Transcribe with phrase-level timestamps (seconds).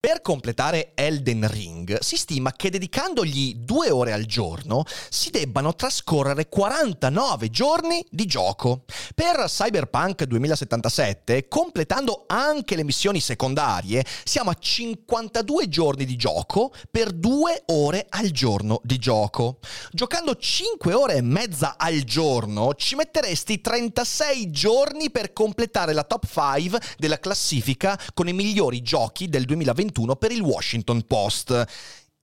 [0.00, 6.48] Per completare Elden Ring si stima che dedicandogli due ore al giorno si debbano trascorrere
[6.48, 8.84] 49 giorni di gioco.
[9.12, 17.10] Per Cyberpunk 2077, completando anche le missioni secondarie, siamo a 52 giorni di gioco per
[17.10, 19.58] due ore al giorno di gioco.
[19.90, 26.24] Giocando 5 ore e mezza al giorno ci metteresti 36 giorni per completare la top
[26.24, 31.64] 5 della classifica con i migliori giochi del 2021 per il Washington Post.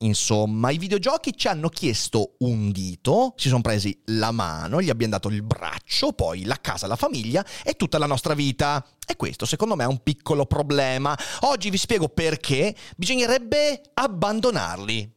[0.00, 5.12] Insomma, i videogiochi ci hanno chiesto un dito, si sono presi la mano, gli abbiamo
[5.12, 8.86] dato il braccio, poi la casa, la famiglia e tutta la nostra vita.
[9.06, 11.16] E questo secondo me è un piccolo problema.
[11.40, 15.14] Oggi vi spiego perché bisognerebbe abbandonarli.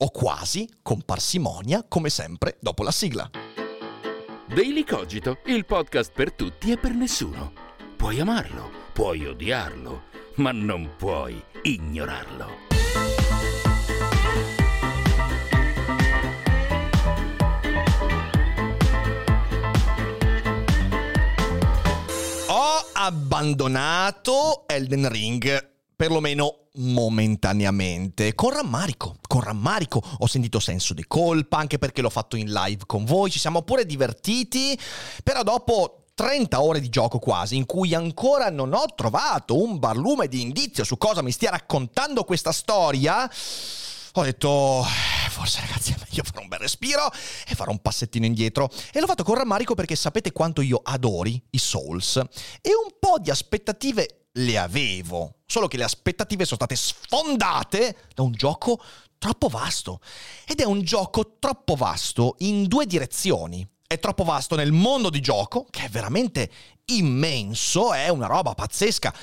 [0.00, 3.28] O quasi, con parsimonia, come sempre, dopo la sigla.
[4.46, 7.52] Daily Cogito, il podcast per tutti e per nessuno.
[7.96, 10.06] Puoi amarlo, puoi odiarlo,
[10.38, 12.46] ma non puoi ignorarlo.
[22.48, 30.02] Ho abbandonato Elden Ring, perlomeno momentaneamente, con rammarico, con rammarico.
[30.18, 33.62] Ho sentito senso di colpa, anche perché l'ho fatto in live con voi, ci siamo
[33.62, 34.76] pure divertiti,
[35.22, 40.26] però dopo 30 ore di gioco quasi, in cui ancora non ho trovato un barlume
[40.26, 43.30] di indizio su cosa mi stia raccontando questa storia,
[44.14, 47.08] ho detto, "Eh, forse ragazzi è meglio fare un bel respiro
[47.46, 48.68] e fare un passettino indietro.
[48.92, 53.20] E l'ho fatto con rammarico perché sapete quanto io adori i Souls e un po'
[53.20, 58.82] di aspettative le avevo, solo che le aspettative sono state sfondate da un gioco
[59.18, 60.00] troppo vasto.
[60.44, 63.64] Ed è un gioco troppo vasto in due direzioni.
[63.90, 66.50] È troppo vasto nel mondo di gioco, che è veramente
[66.84, 69.14] immenso, è una roba pazzesca.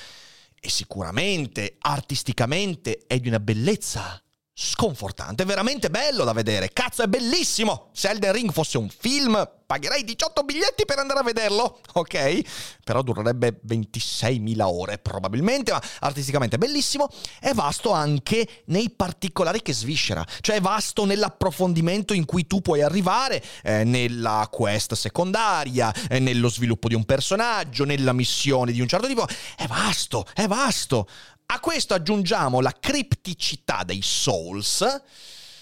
[0.58, 4.20] E sicuramente, artisticamente, è di una bellezza
[4.58, 6.70] sconfortante, veramente bello da vedere.
[6.72, 7.90] Cazzo, è bellissimo!
[7.92, 12.40] Se Elden Ring fosse un film, pagherei 18 biglietti per andare a vederlo, ok?
[12.82, 17.10] Però durerebbe 26.000 ore probabilmente, ma artisticamente è bellissimo.
[17.38, 22.80] È vasto anche nei particolari che sviscera, cioè è vasto nell'approfondimento in cui tu puoi
[22.80, 28.88] arrivare, eh, nella quest secondaria, eh, nello sviluppo di un personaggio, nella missione di un
[28.88, 29.26] certo tipo.
[29.54, 31.06] È vasto, è vasto.
[31.48, 34.82] A questo aggiungiamo la cripticità dei Souls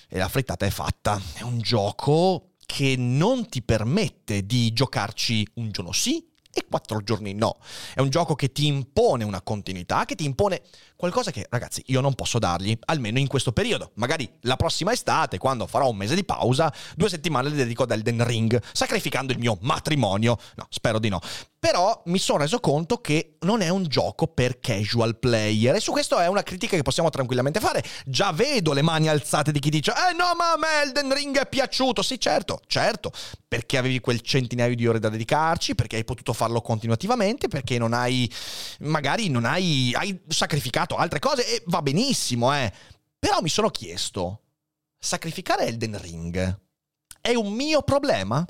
[0.09, 1.21] e la frittata è fatta.
[1.35, 7.35] È un gioco che non ti permette di giocarci un giorno sì e quattro giorni
[7.35, 7.59] no.
[7.93, 10.63] È un gioco che ti impone una continuità, che ti impone
[11.05, 13.93] qualcosa che, ragazzi, io non posso dargli, almeno in questo periodo.
[13.95, 17.91] Magari la prossima estate, quando farò un mese di pausa, due settimane le dedico ad
[17.91, 20.39] Elden Ring, sacrificando il mio matrimonio.
[20.57, 21.21] No, spero di no.
[21.59, 25.93] Però mi sono reso conto che non è un gioco per casual player e su
[25.93, 27.83] questo è una critica che possiamo tranquillamente fare.
[28.05, 31.39] Già vedo le mani alzate di chi dice "Eh no, ma a me Elden Ring
[31.39, 32.03] è piaciuto".
[32.03, 33.13] Sì, certo, certo,
[33.49, 37.95] perché avevi quel centinaio di ore da dedicarci, perché hai potuto farlo continuativamente, perché non
[37.95, 38.31] hai
[38.81, 42.73] magari non hai hai sacrificato altre cose e va benissimo, eh.
[43.19, 44.41] Però mi sono chiesto
[44.99, 46.63] sacrificare Elden Ring
[47.25, 48.45] è un mio problema?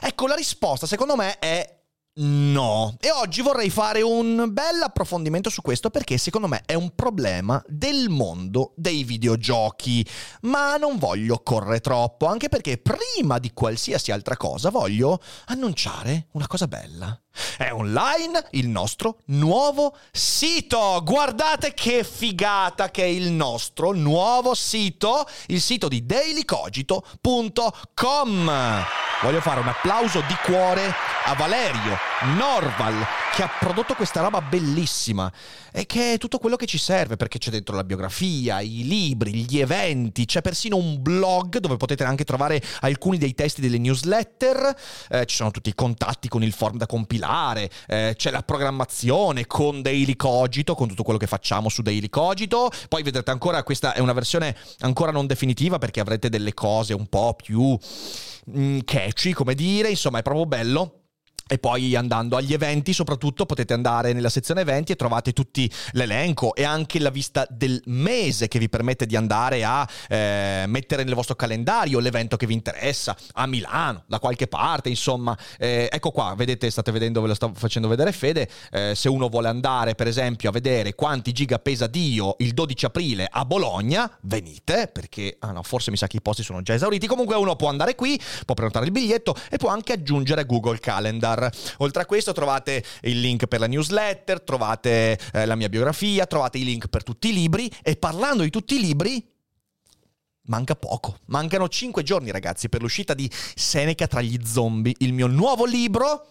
[0.00, 1.82] Ecco, la risposta secondo me è
[2.14, 6.94] No, e oggi vorrei fare un bel approfondimento su questo perché secondo me è un
[6.94, 10.06] problema del mondo dei videogiochi,
[10.42, 16.46] ma non voglio correre troppo, anche perché prima di qualsiasi altra cosa voglio annunciare una
[16.46, 17.18] cosa bella.
[17.56, 21.00] È online il nostro nuovo sito.
[21.04, 28.84] Guardate che figata che è il nostro nuovo sito, il sito di dailycogito.com.
[29.22, 30.92] Voglio fare un applauso di cuore
[31.26, 31.96] a Valerio
[32.36, 35.32] Norval che ha prodotto questa roba bellissima
[35.72, 39.32] e che è tutto quello che ci serve perché c'è dentro la biografia, i libri,
[39.32, 44.76] gli eventi, c'è persino un blog dove potete anche trovare alcuni dei testi delle newsletter,
[45.08, 47.21] eh, ci sono tutti i contatti con il form da compilare,
[47.86, 52.70] eh, c'è la programmazione con Daily Cogito, con tutto quello che facciamo su Daily Cogito,
[52.88, 57.06] poi vedrete ancora questa è una versione ancora non definitiva perché avrete delle cose un
[57.06, 57.78] po' più
[58.50, 61.01] mm, catchy, come dire, insomma è proprio bello.
[61.52, 66.54] E poi andando agli eventi, soprattutto potete andare nella sezione eventi e trovate tutti l'elenco
[66.54, 71.12] e anche la vista del mese che vi permette di andare a eh, mettere nel
[71.12, 75.36] vostro calendario l'evento che vi interessa, a Milano, da qualche parte, insomma.
[75.58, 79.28] Eh, ecco qua, vedete, state vedendo, ve lo sto facendo vedere Fede, eh, se uno
[79.28, 84.10] vuole andare per esempio a vedere quanti giga pesa Dio il 12 aprile a Bologna,
[84.22, 87.56] venite, perché, ah no, forse mi sa che i posti sono già esauriti, comunque uno
[87.56, 91.40] può andare qui, può prenotare il biglietto e può anche aggiungere Google Calendar.
[91.78, 96.58] Oltre a questo trovate il link per la newsletter, trovate eh, la mia biografia, trovate
[96.58, 99.30] i link per tutti i libri e parlando di tutti i libri,
[100.46, 105.28] Manca poco, mancano 5 giorni ragazzi per l'uscita di Seneca tra gli zombie, il mio
[105.28, 106.26] nuovo libro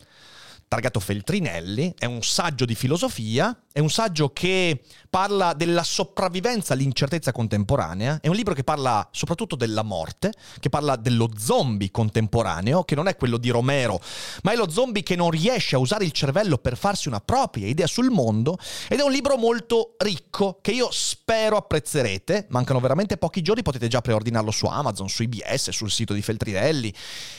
[0.71, 7.31] targato Feltrinelli, è un saggio di filosofia, è un saggio che parla della sopravvivenza all'incertezza
[7.31, 12.95] contemporanea, è un libro che parla soprattutto della morte, che parla dello zombie contemporaneo, che
[12.95, 13.99] non è quello di Romero,
[14.43, 17.67] ma è lo zombie che non riesce a usare il cervello per farsi una propria
[17.67, 18.57] idea sul mondo,
[18.87, 23.87] ed è un libro molto ricco che io spero apprezzerete, mancano veramente pochi giorni, potete
[23.87, 26.93] già preordinarlo su Amazon, su IBS, sul sito di Feltrinelli,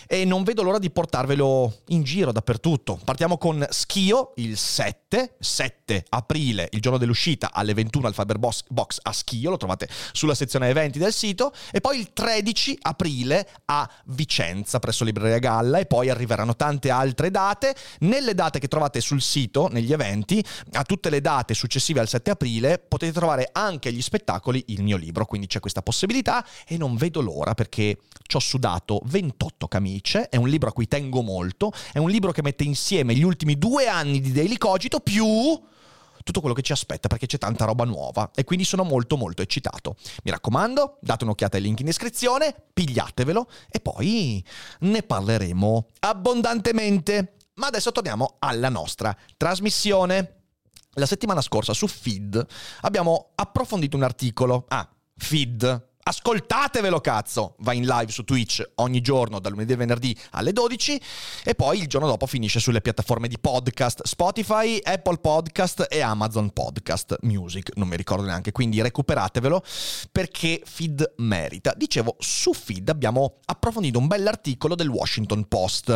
[0.06, 2.98] e non vedo l'ora di portarvelo in giro dappertutto.
[3.04, 6.20] Partiamo con Schio, il 7, 7 aprile,
[6.70, 10.98] il giorno dell'uscita, alle 21 al Fiber Box, a Schio, lo trovate sulla sezione eventi
[10.98, 16.56] del sito, e poi il 13 aprile a Vicenza, presso Libreria Galla, e poi arriveranno
[16.56, 17.74] tante altre date.
[18.00, 22.30] Nelle date che trovate sul sito, negli eventi, a tutte le date successive al 7
[22.30, 26.96] aprile, potete trovare anche agli spettacoli il mio libro, quindi c'è questa possibilità e non
[26.96, 31.72] vedo l'ora perché ci ho sudato 28 camicie, è un libro a cui tengo molto,
[31.92, 35.60] è un libro che mette insieme gli ultimi due anni di Daily Cogito più
[36.22, 39.42] tutto quello che ci aspetta perché c'è tanta roba nuova e quindi sono molto molto
[39.42, 39.96] eccitato.
[40.24, 44.44] Mi raccomando, date un'occhiata ai link in descrizione, pigliatevelo e poi
[44.80, 47.36] ne parleremo abbondantemente.
[47.54, 50.40] Ma adesso torniamo alla nostra trasmissione.
[50.94, 52.44] La settimana scorsa su Feed
[52.82, 54.64] abbiamo approfondito un articolo.
[54.68, 57.54] Ah, Feed, Ascoltatevelo cazzo!
[57.58, 61.00] Va in live su Twitch ogni giorno dal lunedì al venerdì alle 12
[61.44, 66.50] e poi il giorno dopo finisce sulle piattaforme di podcast Spotify, Apple Podcast e Amazon
[66.50, 69.62] Podcast Music, non mi ricordo neanche, quindi recuperatevelo
[70.10, 71.72] perché Feed merita.
[71.76, 75.88] Dicevo, su Feed abbiamo approfondito un bell'articolo del Washington Post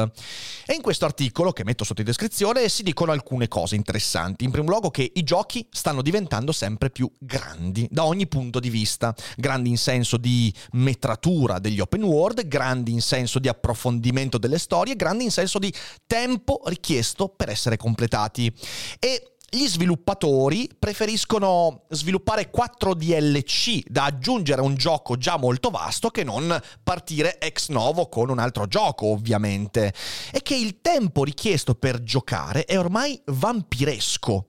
[0.67, 4.44] e in questo articolo che metto sotto in descrizione si dicono alcune cose interessanti.
[4.44, 8.70] In primo luogo che i giochi stanno diventando sempre più grandi da ogni punto di
[8.70, 14.37] vista, grandi in senso senso di metratura degli open world, grandi in senso di approfondimento
[14.37, 15.72] delle storie, grandi in senso di
[16.06, 18.52] tempo richiesto per essere completati.
[18.98, 26.10] E gli sviluppatori preferiscono sviluppare 4 DLC da aggiungere a un gioco già molto vasto
[26.10, 29.94] che non partire ex novo con un altro gioco, ovviamente.
[30.30, 34.49] E che il tempo richiesto per giocare è ormai vampiresco.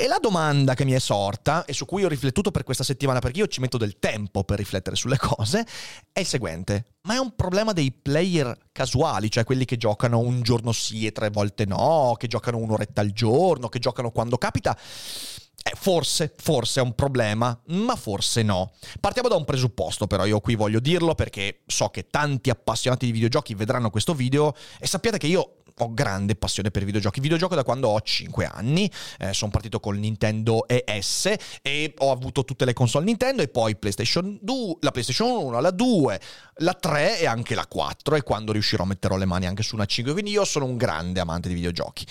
[0.00, 3.18] E la domanda che mi è sorta, e su cui ho riflettuto per questa settimana,
[3.18, 5.66] perché io ci metto del tempo per riflettere sulle cose,
[6.10, 6.94] è il seguente.
[7.02, 11.12] Ma è un problema dei player casuali, cioè quelli che giocano un giorno sì e
[11.12, 14.74] tre volte no, che giocano un'oretta al giorno, che giocano quando capita?
[14.74, 18.72] Eh, forse, forse è un problema, ma forse no.
[19.00, 23.12] Partiamo da un presupposto, però io qui voglio dirlo perché so che tanti appassionati di
[23.12, 27.20] videogiochi vedranno questo video e sappiate che io ho grande passione per i videogiochi.
[27.20, 32.44] Videogioco da quando ho 5 anni, eh, sono partito con Nintendo ES e ho avuto
[32.44, 36.20] tutte le console Nintendo e poi PlayStation 2, la PlayStation 1, la 2,
[36.56, 39.86] la 3 e anche la 4 e quando riuscirò metterò le mani anche su una
[39.86, 42.06] 5, quindi io sono un grande amante di videogiochi.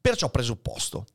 [0.00, 1.06] Perciò presupposto,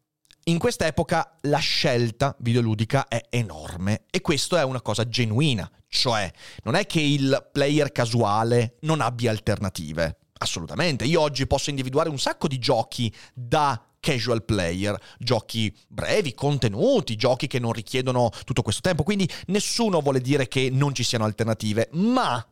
[0.45, 6.31] in questa epoca la scelta videoludica è enorme e questo è una cosa genuina, cioè
[6.63, 11.05] non è che il player casuale non abbia alternative Assolutamente.
[11.05, 17.45] Io oggi posso individuare un sacco di giochi da casual player, giochi brevi, contenuti, giochi
[17.45, 21.89] che non richiedono tutto questo tempo, quindi nessuno vuole dire che non ci siano alternative,
[21.91, 22.43] ma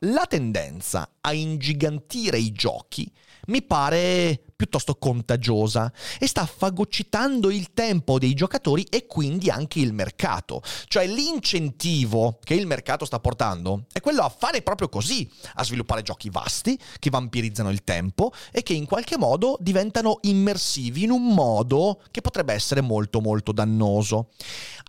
[0.00, 3.10] la tendenza a ingigantire i giochi
[3.46, 9.92] mi pare piuttosto contagiosa e sta fagocitando il tempo dei giocatori e quindi anche il
[9.92, 10.62] mercato.
[10.88, 16.02] Cioè l'incentivo che il mercato sta portando è quello a fare proprio così, a sviluppare
[16.02, 21.34] giochi vasti che vampirizzano il tempo e che in qualche modo diventano immersivi in un
[21.34, 24.30] modo che potrebbe essere molto molto dannoso.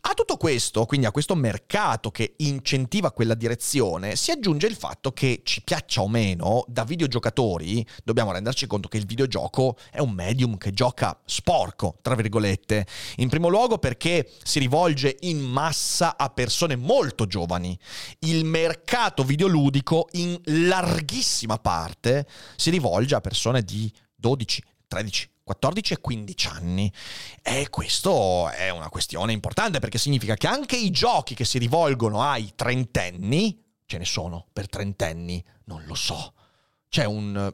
[0.08, 5.12] A tutto questo, quindi a questo mercato che incentiva quella direzione, si aggiunge il fatto
[5.12, 10.12] che ci piaccia o meno, da videogiocatori dobbiamo renderci conto che il videogioco è un
[10.12, 12.86] medium che gioca sporco, tra virgolette.
[13.18, 17.78] In primo luogo perché si rivolge in massa a persone molto giovani.
[18.20, 26.00] Il mercato videoludico in larghissima parte si rivolge a persone di 12, 13, 14 e
[26.00, 26.92] 15 anni.
[27.42, 32.22] E questo è una questione importante perché significa che anche i giochi che si rivolgono
[32.22, 36.34] ai trentenni, ce ne sono per trentenni, non lo so.
[36.90, 37.54] C'è un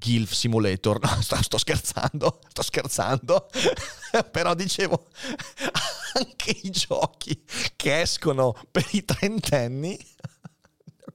[0.00, 3.48] Gilf Simulator, no, sto, sto scherzando, sto scherzando,
[4.32, 5.08] però dicevo,
[6.16, 7.44] anche i giochi
[7.76, 9.98] che escono per i trentenni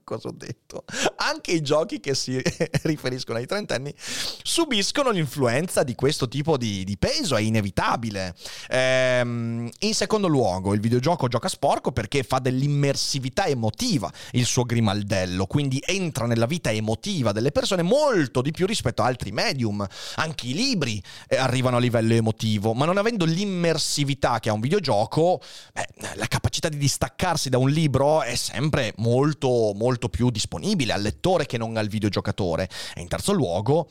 [0.06, 0.84] cosa ho detto?
[1.16, 2.40] Anche i giochi che si
[2.84, 8.36] riferiscono ai trentenni subiscono l'influenza di questo tipo di, di peso, è inevitabile.
[8.68, 15.46] Ehm, in secondo luogo, il videogioco gioca sporco perché fa dell'immersività emotiva il suo grimaldello,
[15.46, 19.84] quindi entra nella vita emotiva delle persone molto di più rispetto a altri medium.
[20.16, 24.60] Anche i libri eh, arrivano a livello emotivo, ma non avendo l'immersività che ha un
[24.60, 25.40] videogioco,
[25.74, 30.92] beh, la capacità di distaccarsi da un libro è sempre molto, molto molto più disponibile
[30.92, 32.68] al lettore che non al videogiocatore.
[32.94, 33.88] E in terzo luogo,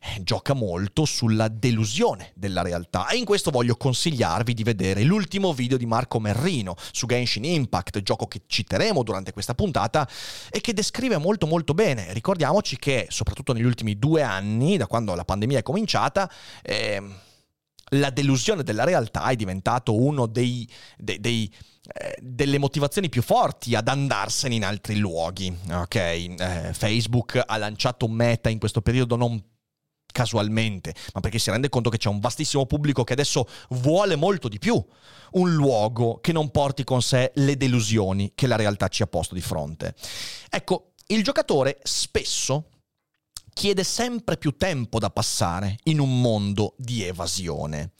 [0.00, 5.52] eh, gioca molto sulla delusione della realtà e in questo voglio consigliarvi di vedere l'ultimo
[5.52, 10.08] video di Marco Merrino su Genshin Impact, gioco che citeremo durante questa puntata
[10.50, 12.12] e che descrive molto molto bene.
[12.12, 16.30] Ricordiamoci che soprattutto negli ultimi due anni, da quando la pandemia è cominciata,
[16.62, 17.02] eh,
[17.92, 21.52] la delusione della realtà è diventato uno dei, dei, dei
[22.20, 25.56] delle motivazioni più forti ad andarsene in altri luoghi.
[25.70, 29.42] Ok, eh, Facebook ha lanciato meta in questo periodo non
[30.10, 34.48] casualmente, ma perché si rende conto che c'è un vastissimo pubblico che adesso vuole molto
[34.48, 34.82] di più
[35.32, 39.34] un luogo che non porti con sé le delusioni che la realtà ci ha posto
[39.34, 39.94] di fronte.
[40.48, 42.70] Ecco, il giocatore spesso
[43.52, 47.92] chiede sempre più tempo da passare in un mondo di evasione.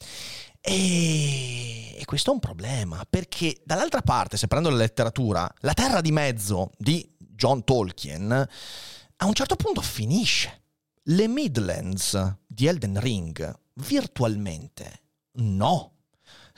[0.61, 6.01] E, e questo è un problema, perché dall'altra parte, se prendo la letteratura, la terra
[6.01, 10.63] di mezzo di John Tolkien a un certo punto finisce.
[11.09, 15.03] Le Midlands di Elden Ring, virtualmente,
[15.35, 15.93] no.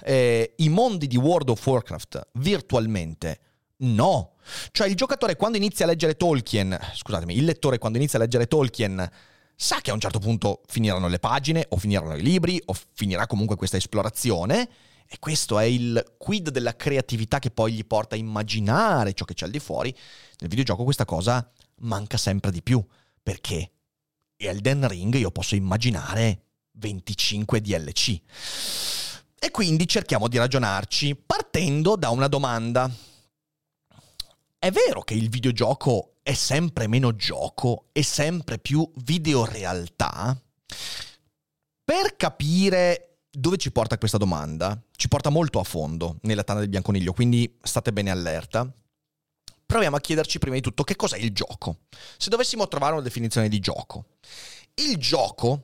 [0.03, 3.41] Eh, I mondi di World of Warcraft, virtualmente,
[3.79, 4.33] no.
[4.73, 8.49] Cioè il giocatore quando inizia a leggere Tolkien, scusatemi, il lettore quando inizia a leggere
[8.49, 9.09] Tolkien
[9.63, 13.27] sa che a un certo punto finiranno le pagine o finiranno i libri o finirà
[13.27, 14.67] comunque questa esplorazione
[15.07, 19.35] e questo è il quid della creatività che poi gli porta a immaginare ciò che
[19.35, 19.95] c'è al di fuori.
[20.39, 21.47] Nel videogioco questa cosa
[21.81, 22.83] manca sempre di più
[23.23, 23.71] perché
[24.35, 28.19] Elden Ring io posso immaginare 25 DLC.
[29.39, 32.91] E quindi cerchiamo di ragionarci partendo da una domanda.
[34.59, 40.41] È vero che il videogioco è sempre meno gioco e sempre più videorealtà?
[41.83, 46.69] Per capire dove ci porta questa domanda, ci porta molto a fondo nella tana del
[46.69, 48.73] bianconiglio, quindi state bene allerta.
[49.67, 51.79] Proviamo a chiederci prima di tutto che cos'è il gioco.
[52.17, 54.05] Se dovessimo trovare una definizione di gioco,
[54.75, 55.63] il gioco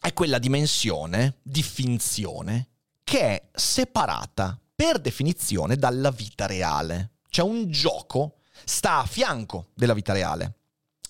[0.00, 2.70] è quella dimensione di finzione
[3.04, 7.18] che è separata per definizione dalla vita reale.
[7.28, 10.54] Cioè un gioco sta a fianco della vita reale.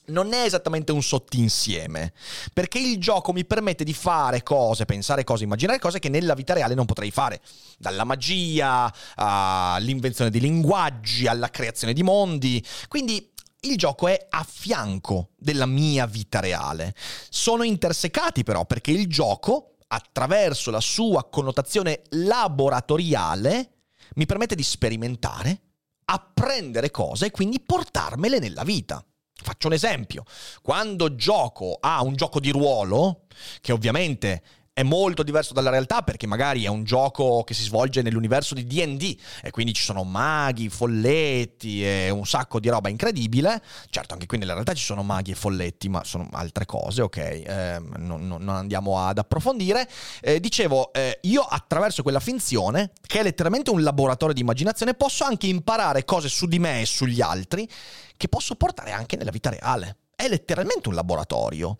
[0.04, 2.12] Non è esattamente un sottinsieme,
[2.52, 6.54] perché il gioco mi permette di fare cose, pensare cose, immaginare cose che nella vita
[6.54, 7.40] reale non potrei fare,
[7.78, 13.30] dalla magia all'invenzione di linguaggi, alla creazione di mondi, quindi
[13.60, 16.96] il gioco è a fianco della mia vita reale.
[17.30, 23.70] Sono intersecati però perché il gioco, attraverso la sua connotazione laboratoriale,
[24.14, 25.60] mi permette di sperimentare,
[26.04, 29.04] apprendere cose e quindi portarmele nella vita.
[29.42, 30.24] Faccio un esempio.
[30.62, 33.26] Quando gioco a un gioco di ruolo,
[33.60, 34.42] che ovviamente
[34.74, 38.66] è molto diverso dalla realtà perché magari è un gioco che si svolge nell'universo di
[38.66, 43.62] DD e quindi ci sono maghi, folletti e un sacco di roba incredibile.
[43.90, 47.16] Certo, anche qui nella realtà ci sono maghi e folletti, ma sono altre cose, ok?
[47.16, 49.86] Eh, non, non, andiamo ad approfondire.
[50.20, 55.24] Eh, dicevo, eh, io attraverso quella finzione, che è letteralmente un laboratorio di immaginazione, posso
[55.24, 57.68] anche imparare cose su di me e sugli altri
[58.16, 61.76] che posso portare anche nella vita reale è letteralmente un laboratorio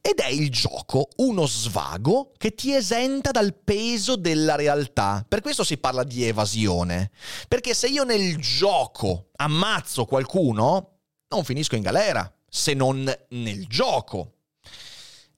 [0.00, 5.24] ed è il gioco uno svago che ti esenta dal peso della realtà.
[5.28, 7.10] Per questo si parla di evasione,
[7.48, 14.34] perché se io nel gioco ammazzo qualcuno, non finisco in galera, se non nel gioco.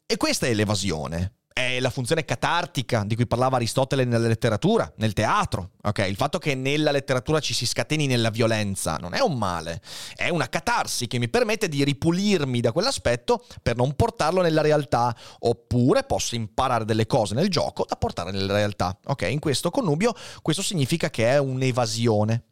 [0.05, 5.13] E questa è l'evasione è la funzione catartica di cui parlava Aristotele nella letteratura, nel
[5.13, 5.71] teatro.
[5.83, 6.11] Okay?
[6.11, 9.81] Il fatto che nella letteratura ci si scateni nella violenza non è un male,
[10.15, 15.15] è una catarsi che mi permette di ripulirmi da quell'aspetto per non portarlo nella realtà,
[15.41, 18.99] oppure posso imparare delle cose nel gioco da portare nella realtà.
[19.07, 22.45] Ok, in questo connubio questo significa che è un'evasione.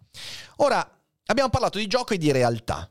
[0.56, 0.86] Ora,
[1.26, 2.88] abbiamo parlato di gioco e di realtà.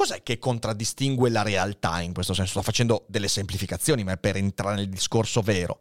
[0.00, 2.52] Cos'è che contraddistingue la realtà in questo senso?
[2.52, 5.80] Sto facendo delle semplificazioni, ma è per entrare nel discorso vero.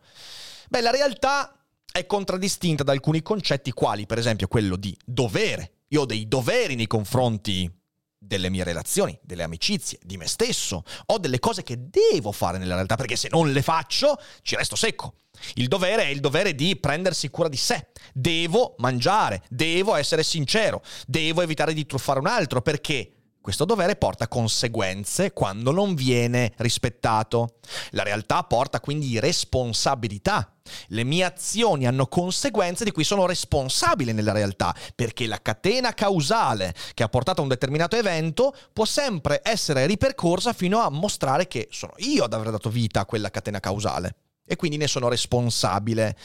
[0.68, 1.58] Beh, la realtà
[1.90, 5.84] è contraddistinta da alcuni concetti quali, per esempio, quello di dovere.
[5.88, 7.72] Io ho dei doveri nei confronti
[8.18, 10.84] delle mie relazioni, delle amicizie, di me stesso.
[11.06, 14.76] Ho delle cose che devo fare nella realtà perché se non le faccio ci resto
[14.76, 15.14] secco.
[15.54, 17.88] Il dovere è il dovere di prendersi cura di sé.
[18.14, 24.27] Devo mangiare, devo essere sincero, devo evitare di truffare un altro perché questo dovere porta
[24.27, 27.55] conseguenze quando non viene rispettato.
[27.91, 30.53] La realtà porta quindi responsabilità.
[30.88, 36.75] Le mie azioni hanno conseguenze di cui sono responsabile nella realtà, perché la catena causale
[36.93, 41.67] che ha portato a un determinato evento può sempre essere ripercorsa fino a mostrare che
[41.72, 44.15] sono io ad aver dato vita a quella catena causale
[44.51, 46.18] e quindi ne sono responsabile.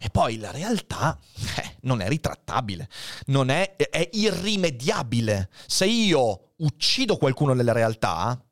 [0.00, 1.16] E poi la realtà
[1.58, 2.88] eh, non è ritrattabile,
[3.26, 5.48] non è, è irrimediabile.
[5.68, 8.42] Se io uccido qualcuno nella realtà,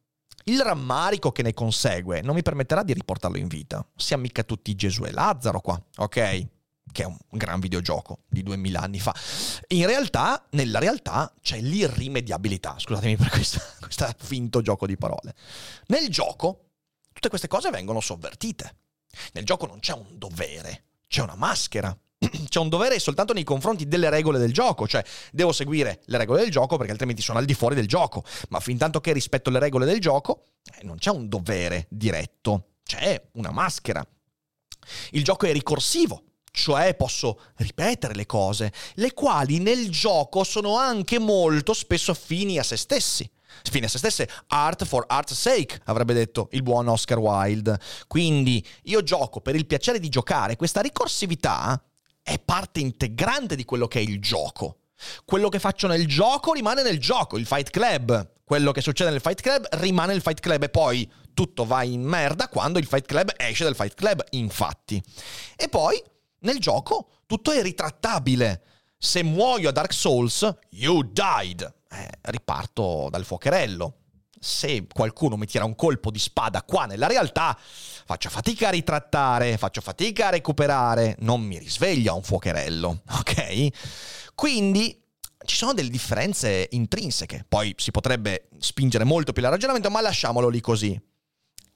[0.45, 3.85] il rammarico che ne consegue non mi permetterà di riportarlo in vita.
[3.97, 6.47] Siamo mica tutti Gesù e Lazzaro qua, ok?
[6.91, 9.13] Che è un gran videogioco di 2000 anni fa.
[9.69, 12.77] In realtà, nella realtà, c'è l'irrimediabilità.
[12.79, 13.61] Scusatemi per questo
[14.19, 15.35] finto gioco di parole.
[15.89, 16.69] Nel gioco,
[17.13, 18.77] tutte queste cose vengono sovvertite.
[19.33, 21.97] Nel gioco non c'è un dovere, c'è una maschera.
[22.49, 26.41] C'è un dovere soltanto nei confronti delle regole del gioco, cioè devo seguire le regole
[26.41, 29.51] del gioco perché altrimenti sono al di fuori del gioco, ma fin tanto che rispetto
[29.51, 34.05] le regole del gioco eh, non c'è un dovere diretto, c'è una maschera.
[35.11, 41.21] Il gioco è ricorsivo, cioè posso ripetere le cose, le quali nel gioco sono anche
[41.21, 43.31] molto spesso fini a se stessi
[43.71, 47.79] fine a se stesse, art for art's sake, avrebbe detto il buon Oscar Wilde.
[48.07, 51.83] Quindi io gioco per il piacere di giocare, questa ricorsività
[52.23, 54.81] è parte integrante di quello che è il gioco.
[55.25, 58.33] Quello che faccio nel gioco rimane nel gioco, il Fight Club.
[58.45, 62.03] Quello che succede nel Fight Club rimane nel Fight Club e poi tutto va in
[62.03, 65.03] merda quando il Fight Club esce dal Fight Club, infatti.
[65.55, 66.03] E poi
[66.41, 68.63] nel gioco tutto è ritrattabile.
[69.01, 73.95] Se muoio a Dark Souls, you died eh, riparto dal fuocherello.
[74.41, 79.57] Se qualcuno mi tira un colpo di spada qua nella realtà, faccio fatica a ritrattare,
[79.57, 83.69] faccio fatica a recuperare, non mi risveglia un fuocherello, ok?
[84.35, 85.01] Quindi
[85.45, 87.45] ci sono delle differenze intrinseche.
[87.49, 91.01] Poi si potrebbe spingere molto più il ragionamento, ma lasciamolo lì così.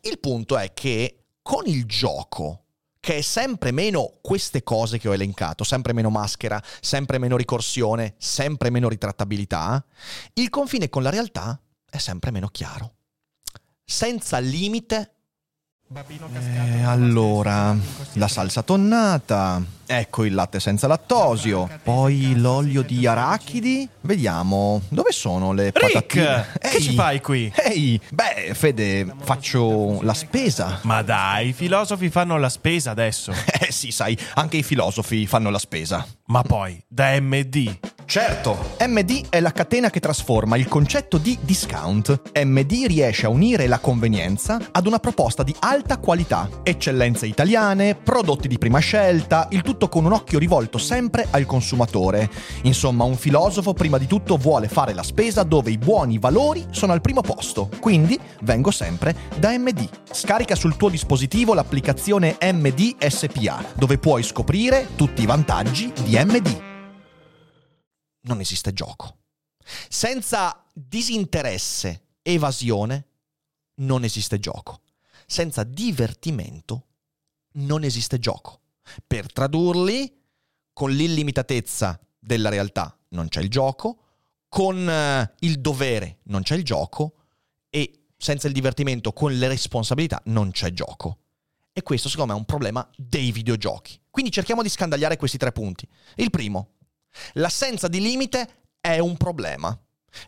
[0.00, 2.61] Il punto è che con il gioco
[3.02, 8.14] che è sempre meno queste cose che ho elencato, sempre meno maschera, sempre meno ricorsione,
[8.16, 9.84] sempre meno ritrattabilità,
[10.34, 11.60] il confine con la realtà
[11.90, 12.94] è sempre meno chiaro.
[13.84, 15.14] Senza limite.
[15.92, 17.76] Eh, allora,
[18.12, 19.60] la salsa tonnata,
[19.98, 23.88] ecco il latte senza lattosio, poi l'olio di arachidi.
[24.00, 26.46] Vediamo, dove sono le Rick, patatine?
[26.58, 27.52] che ci fai qui?
[27.54, 30.80] Ehi, beh, Fede, faccio la spesa.
[30.82, 33.32] Ma dai, i filosofi fanno la spesa adesso.
[33.62, 36.04] Eh sì, sai, anche i filosofi fanno la spesa.
[36.26, 37.78] Ma poi, da MD.
[38.04, 42.20] Certo, MD è la catena che trasforma il concetto di discount.
[42.44, 48.48] MD riesce a unire la convenienza ad una proposta di alta qualità, eccellenze italiane, prodotti
[48.48, 52.30] di prima scelta, il tutto con un occhio rivolto sempre al consumatore.
[52.62, 56.92] Insomma, un filosofo prima di tutto vuole fare la spesa dove i buoni valori sono
[56.92, 57.68] al primo posto.
[57.80, 59.88] Quindi vengo sempre da MD.
[60.10, 66.70] Scarica sul tuo dispositivo l'applicazione MD SPA, dove puoi scoprire tutti i vantaggi di MD
[68.22, 69.18] non esiste gioco.
[69.88, 73.06] Senza disinteresse, evasione,
[73.76, 74.82] non esiste gioco.
[75.26, 76.86] Senza divertimento,
[77.52, 78.61] non esiste gioco.
[79.06, 80.20] Per tradurli,
[80.72, 83.98] con l'illimitatezza della realtà non c'è il gioco,
[84.48, 87.14] con eh, il dovere non c'è il gioco
[87.70, 91.18] e senza il divertimento, con le responsabilità non c'è gioco.
[91.72, 93.98] E questo secondo me è un problema dei videogiochi.
[94.10, 95.88] Quindi cerchiamo di scandagliare questi tre punti.
[96.16, 96.74] Il primo,
[97.34, 99.76] l'assenza di limite è un problema.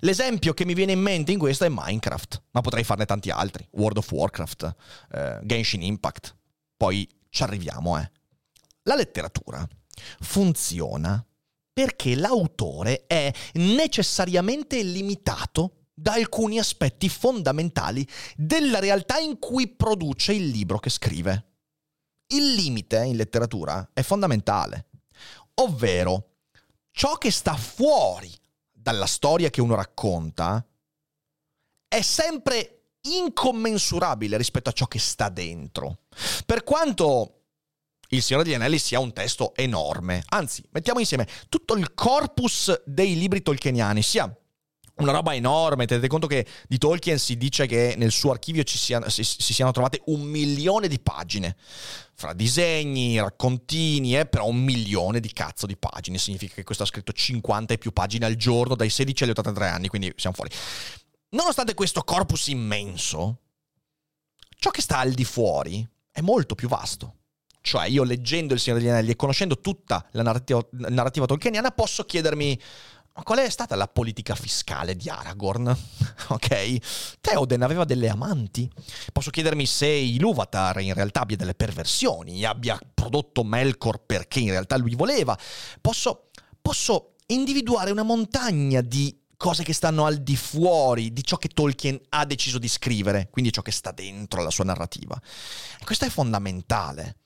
[0.01, 3.69] L'esempio che mi viene in mente in questo è Minecraft, ma potrei farne tanti altri.
[3.73, 4.75] World of Warcraft,
[5.13, 6.35] eh, Genshin Impact.
[6.77, 8.11] Poi ci arriviamo, eh.
[8.85, 9.67] La letteratura
[10.21, 11.25] funziona
[11.73, 20.49] perché l'autore è necessariamente limitato da alcuni aspetti fondamentali della realtà in cui produce il
[20.49, 21.53] libro che scrive.
[22.29, 24.89] Il limite in letteratura è fondamentale,
[25.55, 26.37] ovvero
[26.91, 28.33] ciò che sta fuori
[28.71, 30.67] dalla storia che uno racconta
[31.89, 36.01] è sempre incommensurabile rispetto a ciò che sta dentro.
[36.45, 37.44] Per quanto
[38.15, 43.17] il Signore degli Anelli sia un testo enorme, anzi, mettiamo insieme tutto il corpus dei
[43.17, 44.35] libri tolkieniani, sia
[44.97, 45.87] una roba enorme.
[45.87, 49.53] Tenete conto che di Tolkien si dice che nel suo archivio ci siano, si, si
[49.53, 51.57] siano trovate un milione di pagine.
[52.15, 56.19] Fra disegni, raccontini, eh, però un milione di cazzo di pagine.
[56.19, 59.69] Significa che questo ha scritto 50 e più pagine al giorno dai 16 agli 83
[59.69, 60.51] anni, quindi siamo fuori.
[61.31, 63.41] Nonostante questo corpus immenso,
[64.57, 67.17] ciò che sta al di fuori è molto più vasto.
[67.65, 72.05] Cioè, io leggendo Il Signore degli Anelli e conoscendo tutta la narrativa, narrativa tolkieniana, posso
[72.05, 72.61] chiedermi
[73.15, 75.69] ma qual è stata la politica fiscale di Aragorn?
[76.29, 77.17] ok?
[77.23, 78.71] Theoden aveva delle amanti.
[79.13, 84.77] Posso chiedermi se Iluvatar in realtà abbia delle perversioni, abbia prodotto Melkor perché in realtà
[84.77, 85.39] lui voleva.
[85.81, 86.29] Posso,
[86.61, 91.99] posso individuare una montagna di cose che stanno al di fuori di ciò che Tolkien
[92.11, 95.19] ha deciso di scrivere, quindi ciò che sta dentro la sua narrativa.
[95.81, 97.17] E questo è fondamentale.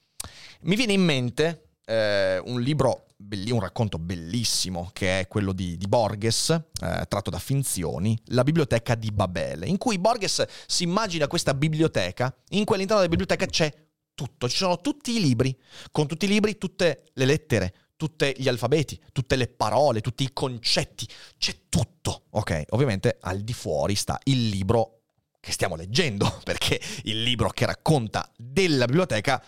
[0.63, 3.05] Mi viene in mente eh, un libro
[3.51, 8.95] un racconto bellissimo che è quello di, di Borges, eh, tratto da Finzioni, La biblioteca
[8.95, 13.73] di Babele, in cui Borges si immagina questa biblioteca, in cui all'interno della biblioteca c'è
[14.15, 15.57] tutto, ci sono tutti i libri,
[15.91, 20.33] con tutti i libri tutte le lettere, tutti gli alfabeti, tutte le parole, tutti i
[20.33, 21.07] concetti,
[21.39, 22.27] c'è tutto.
[22.31, 25.01] Ok, ovviamente al di fuori sta il libro
[25.41, 29.43] che stiamo leggendo, perché il libro che racconta della biblioteca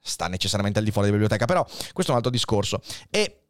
[0.00, 2.80] sta necessariamente al di fuori della biblioteca, però questo è un altro discorso.
[3.10, 3.44] E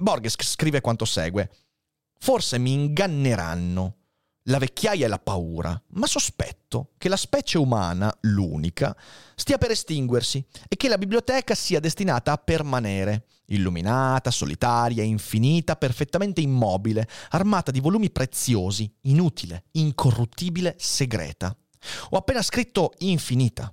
[0.00, 1.50] Borges scrive quanto segue.
[2.18, 3.96] Forse mi inganneranno
[4.44, 8.96] la vecchiaia e la paura, ma sospetto che la specie umana, l'unica,
[9.34, 16.40] stia per estinguersi e che la biblioteca sia destinata a permanere, illuminata, solitaria, infinita, perfettamente
[16.40, 21.54] immobile, armata di volumi preziosi, inutile, incorruttibile, segreta.
[22.10, 23.72] Ho appena scritto infinita,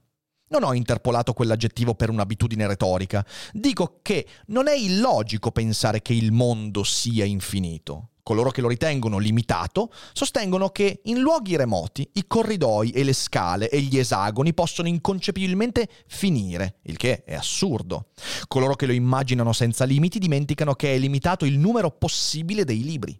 [0.49, 3.25] non ho interpolato quell'aggettivo per un'abitudine retorica.
[3.51, 8.09] Dico che non è illogico pensare che il mondo sia infinito.
[8.27, 13.69] Coloro che lo ritengono limitato sostengono che in luoghi remoti i corridoi e le scale
[13.69, 18.07] e gli esagoni possono inconcepibilmente finire, il che è assurdo.
[18.49, 23.17] Coloro che lo immaginano senza limiti dimenticano che è limitato il numero possibile dei libri.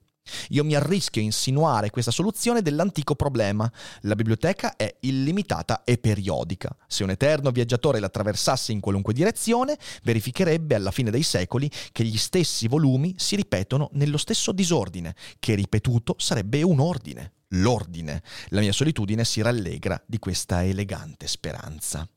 [0.49, 3.71] Io mi arrischio a insinuare questa soluzione dell'antico problema.
[4.01, 6.75] La biblioteca è illimitata e periodica.
[6.87, 12.03] Se un eterno viaggiatore la attraversasse in qualunque direzione, verificherebbe alla fine dei secoli che
[12.03, 18.23] gli stessi volumi si ripetono nello stesso disordine, che ripetuto sarebbe un ordine, l'ordine.
[18.49, 22.07] La mia solitudine si rallegra di questa elegante speranza.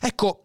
[0.00, 0.44] Ecco,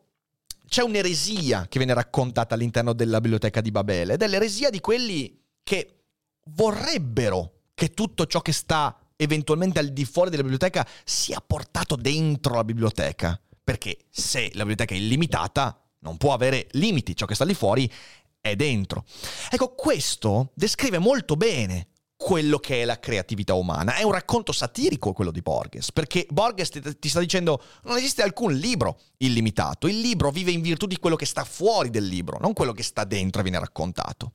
[0.68, 5.44] c'è un'eresia che viene raccontata all'interno della biblioteca di Babele, ed è l'eresia di quelli
[5.64, 6.05] che
[6.52, 12.56] vorrebbero che tutto ciò che sta eventualmente al di fuori della biblioteca sia portato dentro
[12.56, 13.40] la biblioteca.
[13.64, 17.92] Perché se la biblioteca è illimitata, non può avere limiti, ciò che sta lì fuori
[18.40, 19.06] è dentro.
[19.50, 21.88] Ecco, questo descrive molto bene
[22.26, 23.98] quello che è la creatività umana.
[23.98, 28.52] È un racconto satirico quello di Borges, perché Borges ti, sta dicendo non esiste alcun
[28.56, 32.54] libro illimitato, il libro vive in virtù di quello che sta fuori del libro, non
[32.54, 34.32] quello che sta dentro e viene raccontato.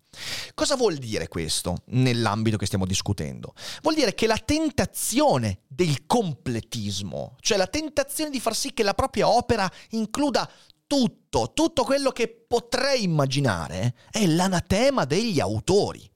[0.55, 3.55] Cosa vuol dire questo nell'ambito che stiamo discutendo?
[3.83, 8.95] Vuol dire che la tentazione del completismo, cioè la tentazione di far sì che la
[8.95, 10.49] propria opera includa
[10.87, 16.10] tutto, tutto quello che potrei immaginare, è l'anatema degli autori.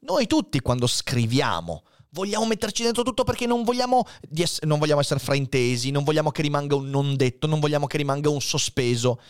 [0.00, 5.20] Noi tutti quando scriviamo vogliamo metterci dentro tutto perché non vogliamo, ess- non vogliamo, essere
[5.20, 9.20] fraintesi, non vogliamo che rimanga un non detto, non vogliamo che rimanga un sospeso.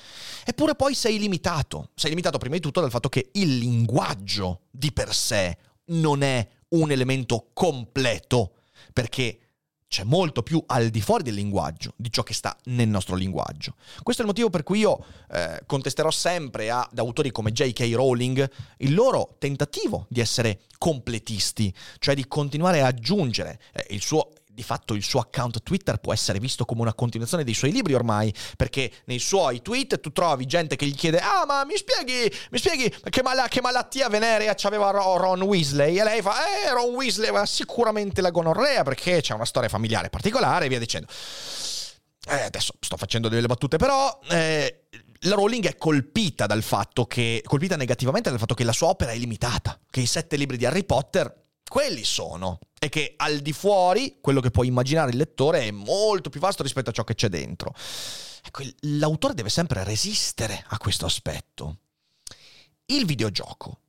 [0.45, 1.91] Eppure poi sei limitato.
[1.95, 6.47] Sei limitato prima di tutto dal fatto che il linguaggio di per sé non è
[6.71, 8.53] un elemento completo,
[8.93, 9.39] perché
[9.89, 13.75] c'è molto più al di fuori del linguaggio di ciò che sta nel nostro linguaggio.
[14.03, 17.91] Questo è il motivo per cui io eh, contesterò sempre ad autori come J.K.
[17.95, 18.49] Rowling
[18.79, 24.65] il loro tentativo di essere completisti, cioè di continuare a aggiungere eh, il suo di
[24.65, 28.35] fatto il suo account Twitter può essere visto come una continuazione dei suoi libri ormai,
[28.57, 32.59] perché nei suoi tweet tu trovi gente che gli chiede "Ah, ma mi spieghi, mi
[32.59, 37.29] spieghi che, mal- che malattia venerea c'aveva Ron Weasley?" E lei fa "Eh, Ron Weasley
[37.29, 41.07] aveva sicuramente la gonorrea perché c'è una storia familiare particolare" e via dicendo.
[42.31, 44.87] Eh, adesso sto facendo delle battute, però eh,
[45.21, 49.13] la Rowling è colpita dal fatto che colpita negativamente dal fatto che la sua opera
[49.13, 51.33] è limitata, che i sette libri di Harry Potter
[51.69, 52.59] quelli sono.
[52.81, 56.63] E che al di fuori, quello che può immaginare il lettore è molto più vasto
[56.63, 57.75] rispetto a ciò che c'è dentro.
[58.45, 61.79] Ecco, l'autore deve sempre resistere a questo aspetto.
[62.87, 63.81] Il videogioco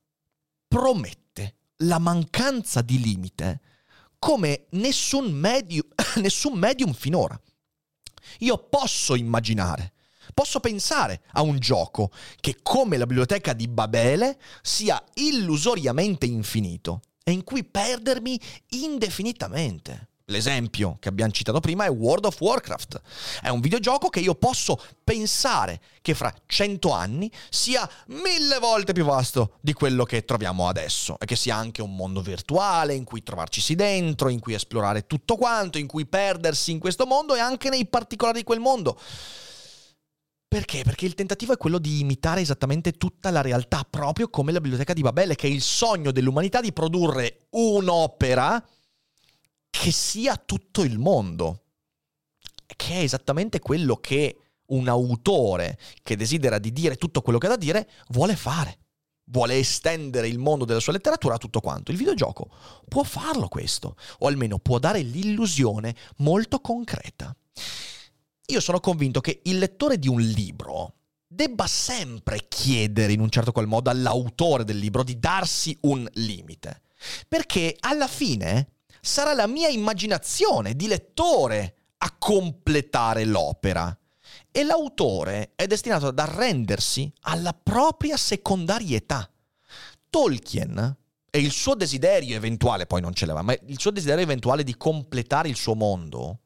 [0.67, 3.61] promette la mancanza di limite
[4.19, 7.39] come nessun medium, nessun medium finora.
[8.39, 9.93] Io posso immaginare,
[10.33, 17.33] posso pensare a un gioco che come la biblioteca di Babele sia illusoriamente infinito e
[17.33, 18.39] in cui perdermi
[18.69, 20.07] indefinitamente.
[20.29, 23.01] L'esempio che abbiamo citato prima è World of Warcraft.
[23.41, 29.05] È un videogioco che io posso pensare che fra cento anni sia mille volte più
[29.05, 33.23] vasto di quello che troviamo adesso e che sia anche un mondo virtuale in cui
[33.23, 37.69] trovarci dentro, in cui esplorare tutto quanto, in cui perdersi in questo mondo e anche
[37.69, 38.99] nei particolari di quel mondo.
[40.49, 40.81] Perché?
[40.81, 44.93] Perché il tentativo è quello di imitare esattamente tutta la realtà, proprio come la biblioteca
[44.93, 48.67] di Babele, che è il sogno dell'umanità di produrre un'opera
[49.69, 51.65] che sia tutto il mondo,
[52.65, 54.37] che è esattamente quello che
[54.69, 58.79] un autore che desidera di dire tutto quello che ha da dire vuole fare.
[59.25, 61.91] Vuole estendere il mondo della sua letteratura a tutto quanto.
[61.91, 62.49] Il videogioco
[62.87, 67.37] può farlo questo, o almeno può dare l'illusione molto concreta
[68.49, 70.95] io sono convinto che il lettore di un libro
[71.27, 76.81] debba sempre chiedere in un certo qual modo all'autore del libro di darsi un limite.
[77.27, 83.95] Perché alla fine sarà la mia immaginazione di lettore a completare l'opera.
[84.51, 89.29] E l'autore è destinato ad arrendersi alla propria secondarietà.
[90.09, 90.97] Tolkien
[91.29, 94.75] e il suo desiderio eventuale, poi non ce l'aveva, ma il suo desiderio eventuale di
[94.75, 96.39] completare il suo mondo,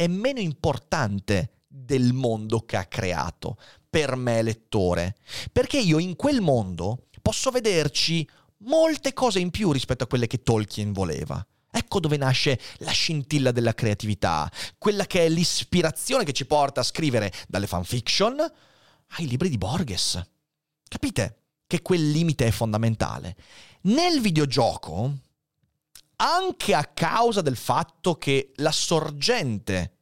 [0.00, 3.58] è meno importante del mondo che ha creato
[3.90, 5.14] per me lettore,
[5.52, 8.26] perché io in quel mondo posso vederci
[8.60, 11.46] molte cose in più rispetto a quelle che Tolkien voleva.
[11.70, 16.84] Ecco dove nasce la scintilla della creatività, quella che è l'ispirazione che ci porta a
[16.84, 20.18] scrivere dalle fanfiction ai libri di Borges.
[20.88, 23.36] Capite che quel limite è fondamentale?
[23.82, 25.18] Nel videogioco
[26.20, 29.96] anche a causa del fatto che la sorgente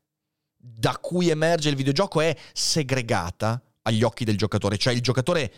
[0.57, 5.52] da cui emerge il videogioco è segregata agli occhi del giocatore, cioè il giocatore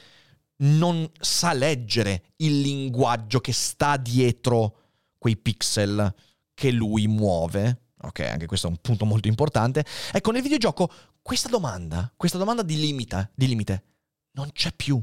[0.58, 4.76] non sa leggere il linguaggio che sta dietro
[5.16, 6.14] quei pixel
[6.52, 7.84] che lui muove.
[8.02, 9.84] Ok, anche questo è un punto molto importante.
[10.12, 10.90] Ecco, nel videogioco
[11.22, 13.84] questa domanda, questa domanda di, limita, di limite,
[14.32, 15.02] non c'è più.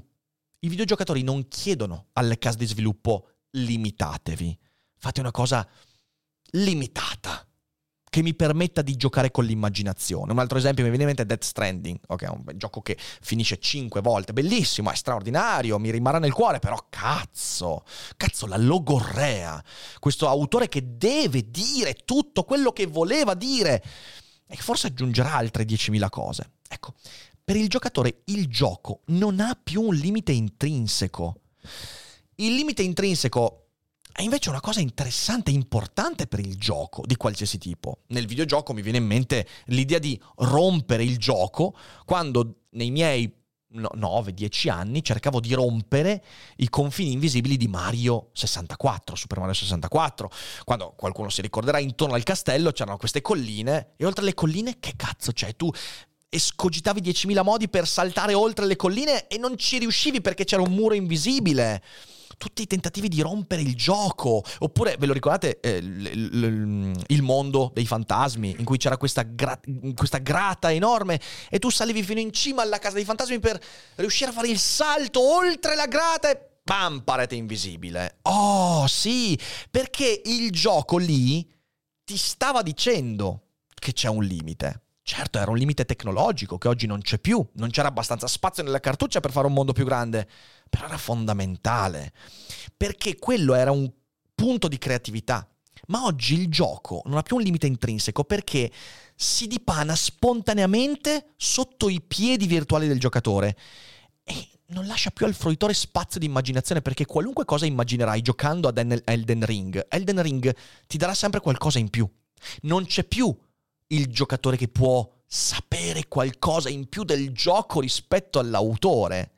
[0.60, 4.58] I videogiocatori non chiedono alle case di sviluppo limitatevi
[4.98, 5.68] fate una cosa
[6.52, 7.48] limitata
[8.10, 10.32] che mi permetta di giocare con l'immaginazione.
[10.32, 13.60] Un altro esempio mi viene in mente è Death Stranding, ok, un gioco che finisce
[13.60, 17.84] cinque volte, bellissimo, è straordinario, mi rimarrà nel cuore, però cazzo,
[18.16, 19.64] cazzo la logorrea,
[20.00, 23.84] questo autore che deve dire tutto quello che voleva dire
[24.48, 26.52] e che forse aggiungerà altre 10.000 cose.
[26.70, 26.94] Ecco,
[27.44, 31.42] per il giocatore il gioco non ha più un limite intrinseco.
[32.36, 33.67] Il limite intrinseco
[34.18, 38.00] è invece una cosa interessante e importante per il gioco di qualsiasi tipo.
[38.08, 43.32] Nel videogioco mi viene in mente l'idea di rompere il gioco quando nei miei
[43.76, 46.24] 9-10 anni cercavo di rompere
[46.56, 50.32] i confini invisibili di Mario 64, Super Mario 64.
[50.64, 54.94] Quando qualcuno si ricorderà, intorno al castello c'erano queste colline e oltre le colline che
[54.96, 55.56] cazzo c'è?
[55.56, 55.70] Tu
[56.28, 60.72] escogitavi 10.000 modi per saltare oltre le colline e non ci riuscivi perché c'era un
[60.72, 61.84] muro invisibile
[62.38, 64.44] tutti i tentativi di rompere il gioco.
[64.60, 69.24] Oppure, ve lo ricordate, eh, l- l- il mondo dei fantasmi, in cui c'era questa,
[69.24, 69.60] gra-
[69.96, 73.60] questa grata enorme e tu salivi fino in cima alla casa dei fantasmi per
[73.96, 76.46] riuscire a fare il salto oltre la grata e...
[76.64, 78.18] Pam, parete invisibile.
[78.24, 79.40] Oh, sì,
[79.72, 81.50] perché il gioco lì
[82.04, 84.82] ti stava dicendo che c'è un limite.
[85.02, 88.82] Certo, era un limite tecnologico che oggi non c'è più, non c'era abbastanza spazio nella
[88.82, 90.28] cartuccia per fare un mondo più grande,
[90.70, 92.14] però era fondamentale,
[92.76, 93.92] perché quello era un
[94.36, 95.50] punto di creatività,
[95.90, 98.70] Ma oggi il gioco non ha più un limite intrinseco perché
[99.16, 103.56] si dipana spontaneamente sotto i piedi virtuali del giocatore
[104.24, 108.78] e non lascia più al fruitore spazio di immaginazione perché qualunque cosa immaginerai giocando ad
[108.78, 110.54] Elden Ring, Elden Ring
[110.88, 112.08] ti darà sempre qualcosa in più.
[112.64, 113.36] Non c'è più
[113.88, 119.32] il giocatore che può sapere qualcosa in più del gioco rispetto all'autore.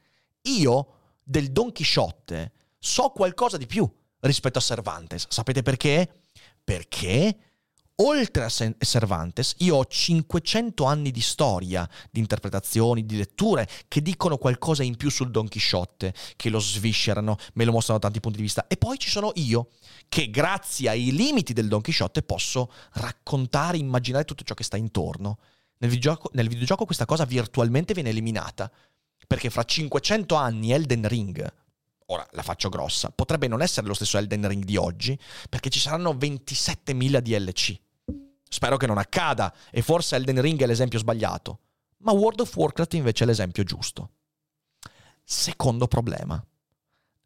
[0.43, 0.93] Io
[1.29, 3.87] del Don Chisciotte so qualcosa di più
[4.21, 5.27] rispetto a Cervantes.
[5.29, 6.09] Sapete perché?
[6.63, 7.37] Perché
[7.97, 14.37] oltre a Cervantes, io ho 500 anni di storia, di interpretazioni, di letture che dicono
[14.37, 18.37] qualcosa in più sul Don Chisciotte, che lo sviscerano, me lo mostrano da tanti punti
[18.37, 18.65] di vista.
[18.67, 19.69] E poi ci sono io,
[20.07, 25.37] che grazie ai limiti del Don Chisciotte posso raccontare, immaginare tutto ciò che sta intorno.
[25.77, 28.71] Nel videogioco, nel videogioco questa cosa virtualmente viene eliminata,
[29.29, 31.53] perché fra 500 anni Elden Ring
[32.07, 35.15] ora la faccio grossa, potrebbe non essere lo stesso Elden Ring di oggi,
[35.47, 37.79] perché ci saranno 27.000 DLC.
[38.49, 41.59] Spero che non accada, e forse Elden Ring è l'esempio sbagliato,
[41.97, 44.13] ma World of Warcraft invece è l'esempio giusto.
[45.23, 46.43] Secondo problema,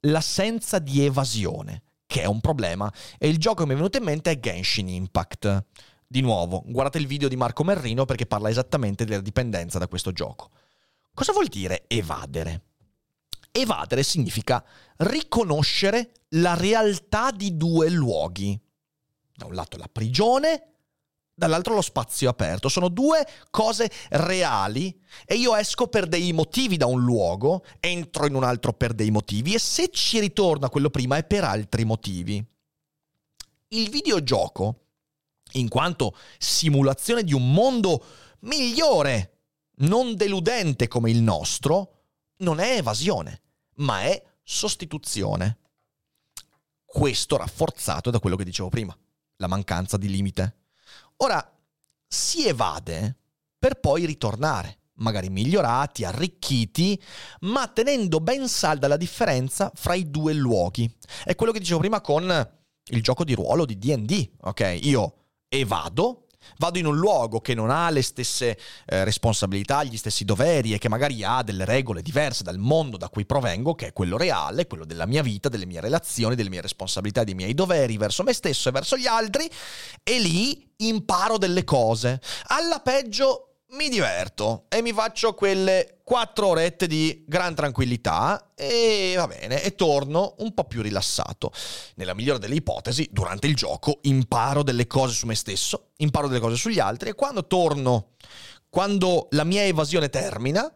[0.01, 4.03] l'assenza di evasione, che è un problema, e il gioco che mi è venuto in
[4.03, 5.63] mente è Genshin Impact.
[6.05, 10.11] Di nuovo, guardate il video di Marco Merrino perché parla esattamente della dipendenza da questo
[10.11, 10.49] gioco.
[11.13, 12.63] Cosa vuol dire evadere?
[13.51, 14.65] Evadere significa
[14.97, 18.59] riconoscere la realtà di due luoghi.
[19.35, 20.73] Da un lato la prigione
[21.35, 22.67] dall'altro lo spazio aperto.
[22.67, 28.33] Sono due cose reali e io esco per dei motivi da un luogo, entro in
[28.33, 32.43] un altro per dei motivi e se ci ritorna quello prima è per altri motivi.
[33.69, 34.85] Il videogioco,
[35.53, 38.03] in quanto simulazione di un mondo
[38.41, 39.32] migliore,
[39.77, 42.03] non deludente come il nostro,
[42.37, 43.41] non è evasione,
[43.75, 45.57] ma è sostituzione.
[46.85, 48.95] Questo rafforzato da quello che dicevo prima,
[49.37, 50.57] la mancanza di limite.
[51.17, 51.51] Ora,
[52.07, 53.17] si evade
[53.57, 57.01] per poi ritornare, magari migliorati, arricchiti,
[57.41, 60.91] ma tenendo ben salda la differenza fra i due luoghi.
[61.23, 62.51] È quello che dicevo prima con
[62.85, 64.79] il gioco di ruolo di DD, ok?
[64.83, 65.15] Io
[65.47, 66.22] evado,
[66.57, 70.77] Vado in un luogo che non ha le stesse eh, responsabilità, gli stessi doveri e
[70.77, 74.67] che magari ha delle regole diverse dal mondo da cui provengo, che è quello reale,
[74.67, 78.33] quello della mia vita, delle mie relazioni, delle mie responsabilità, dei miei doveri verso me
[78.33, 79.49] stesso e verso gli altri,
[80.03, 82.21] e lì imparo delle cose.
[82.47, 89.27] Alla peggio mi diverto e mi faccio quelle quattro orette di gran tranquillità e va
[89.27, 91.51] bene, e torno un po' più rilassato.
[91.95, 96.39] Nella migliore delle ipotesi, durante il gioco imparo delle cose su me stesso, imparo delle
[96.39, 98.11] cose sugli altri e quando torno,
[98.69, 100.71] quando la mia evasione termina,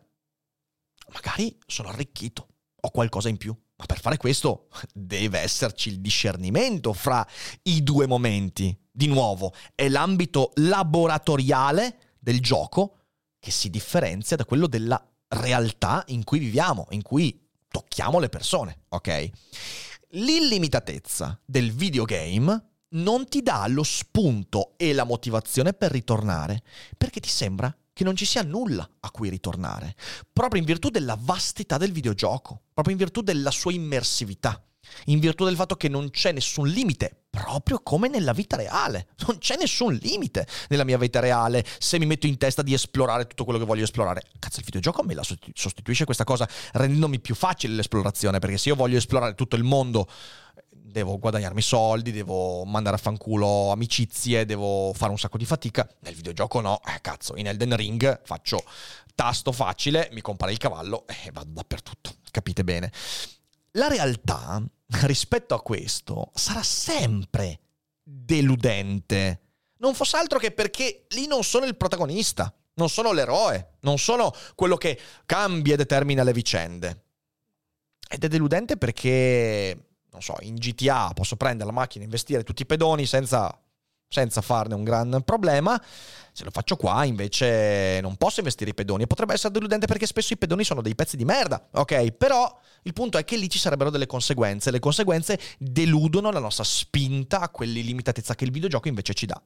[1.13, 2.47] magari sono arricchito,
[2.81, 3.55] ho qualcosa in più.
[3.79, 7.25] Ma per fare questo deve esserci il discernimento fra
[7.63, 8.75] i due momenti.
[8.91, 12.97] Di nuovo, è l'ambito laboratoriale del gioco
[13.39, 18.81] che si differenzia da quello della realtà in cui viviamo, in cui tocchiamo le persone,
[18.89, 19.29] ok?
[20.09, 26.63] L'illimitatezza del videogame non ti dà lo spunto e la motivazione per ritornare,
[26.97, 29.95] perché ti sembra che non ci sia nulla a cui ritornare,
[30.33, 34.61] proprio in virtù della vastità del videogioco, proprio in virtù della sua immersività
[35.05, 39.07] in virtù del fatto che non c'è nessun limite, proprio come nella vita reale.
[39.27, 43.27] Non c'è nessun limite nella mia vita reale se mi metto in testa di esplorare
[43.27, 44.23] tutto quello che voglio esplorare.
[44.39, 48.75] Cazzo, il videogioco me la sostituisce questa cosa rendendomi più facile l'esplorazione, perché se io
[48.75, 50.07] voglio esplorare tutto il mondo
[50.69, 55.87] devo guadagnarmi soldi, devo mandare a fanculo amicizie, devo fare un sacco di fatica.
[56.01, 58.63] Nel videogioco no, eh, cazzo, in Elden Ring faccio
[59.13, 62.91] tasto facile, mi compare il cavallo e vado dappertutto, capite bene.
[63.71, 64.63] La realtà
[65.05, 67.59] rispetto a questo sarà sempre
[68.01, 69.41] deludente.
[69.77, 74.33] Non fosse altro che perché lì non sono il protagonista, non sono l'eroe, non sono
[74.55, 77.03] quello che cambia e determina le vicende.
[78.09, 82.65] Ed è deludente perché, non so, in GTA posso prendere la macchina, investire tutti i
[82.65, 83.55] pedoni senza
[84.07, 85.81] senza farne un gran problema.
[86.31, 89.03] Se lo faccio qua, invece, non posso investire i pedoni.
[89.03, 92.11] E potrebbe essere deludente perché spesso i pedoni sono dei pezzi di merda, ok?
[92.11, 94.71] Però il punto è che lì ci sarebbero delle conseguenze.
[94.71, 99.41] Le conseguenze deludono la nostra spinta a quell'illimitatezza che il videogioco invece ci dà.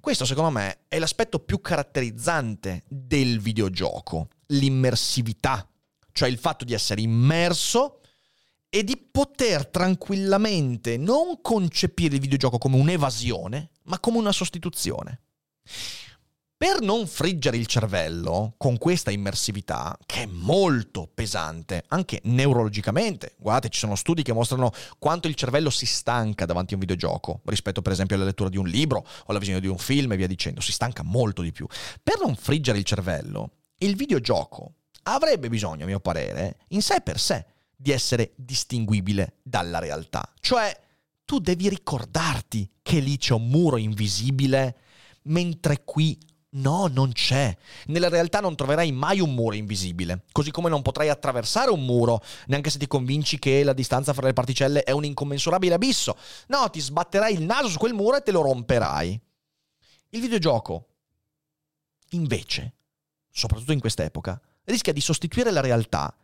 [0.00, 5.66] Questo, secondo me, è l'aspetto più caratterizzante del videogioco, l'immersività,
[6.12, 8.00] cioè il fatto di essere immerso
[8.74, 15.20] e di poter tranquillamente non concepire il videogioco come un'evasione, ma come una sostituzione.
[16.56, 23.68] Per non friggere il cervello con questa immersività, che è molto pesante, anche neurologicamente, guardate,
[23.68, 27.80] ci sono studi che mostrano quanto il cervello si stanca davanti a un videogioco rispetto
[27.80, 30.26] per esempio alla lettura di un libro o alla visione di un film e via
[30.26, 31.64] dicendo, si stanca molto di più.
[32.02, 37.20] Per non friggere il cervello, il videogioco avrebbe bisogno, a mio parere, in sé per
[37.20, 37.46] sé,
[37.84, 40.32] di essere distinguibile dalla realtà.
[40.40, 40.74] Cioè,
[41.26, 44.76] tu devi ricordarti che lì c'è un muro invisibile,
[45.24, 46.18] mentre qui
[46.52, 47.54] no, non c'è.
[47.88, 52.22] Nella realtà non troverai mai un muro invisibile, così come non potrai attraversare un muro,
[52.46, 56.16] neanche se ti convinci che la distanza fra le particelle è un incommensurabile abisso.
[56.46, 59.20] No, ti sbatterai il naso su quel muro e te lo romperai.
[60.08, 60.86] Il videogioco,
[62.12, 62.76] invece,
[63.30, 66.16] soprattutto in quest'epoca, rischia di sostituire la realtà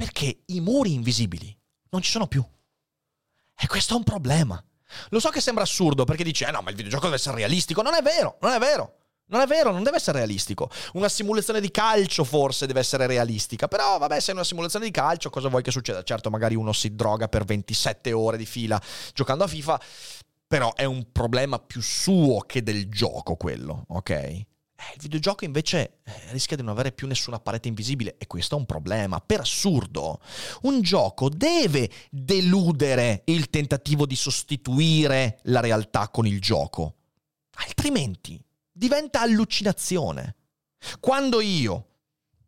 [0.00, 1.54] perché i muri invisibili
[1.90, 2.42] non ci sono più.
[3.54, 4.64] E questo è un problema.
[5.10, 7.82] Lo so che sembra assurdo perché dici, eh no, ma il videogioco deve essere realistico.
[7.82, 8.94] Non è vero, non è vero.
[9.26, 10.70] Non è vero, non deve essere realistico.
[10.94, 14.90] Una simulazione di calcio forse deve essere realistica, però vabbè, se è una simulazione di
[14.90, 16.02] calcio, cosa vuoi che succeda?
[16.02, 18.80] Certo, magari uno si droga per 27 ore di fila
[19.12, 19.80] giocando a FIFA,
[20.46, 24.46] però è un problema più suo che del gioco quello, ok?
[24.80, 28.56] Eh, il videogioco invece eh, rischia di non avere più nessuna parete invisibile e questo
[28.56, 29.20] è un problema.
[29.20, 30.20] Per assurdo,
[30.62, 36.94] un gioco deve deludere il tentativo di sostituire la realtà con il gioco.
[37.66, 40.36] Altrimenti diventa allucinazione.
[40.98, 41.88] Quando io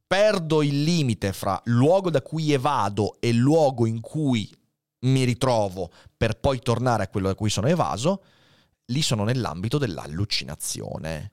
[0.07, 4.51] perdo il limite fra luogo da cui evado e luogo in cui
[5.01, 8.25] mi ritrovo per poi tornare a quello da cui sono evaso,
[8.87, 11.33] lì sono nell'ambito dell'allucinazione.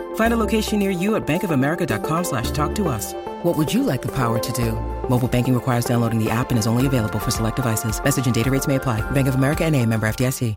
[0.15, 3.13] Find a location near you at bankofamerica.com slash talk to us.
[3.43, 4.71] What would you like the power to do?
[5.09, 8.01] Mobile banking requires downloading the app and is only available for select devices.
[8.01, 9.01] Message and data rates may apply.
[9.11, 10.53] Bank of America and a member FDIC.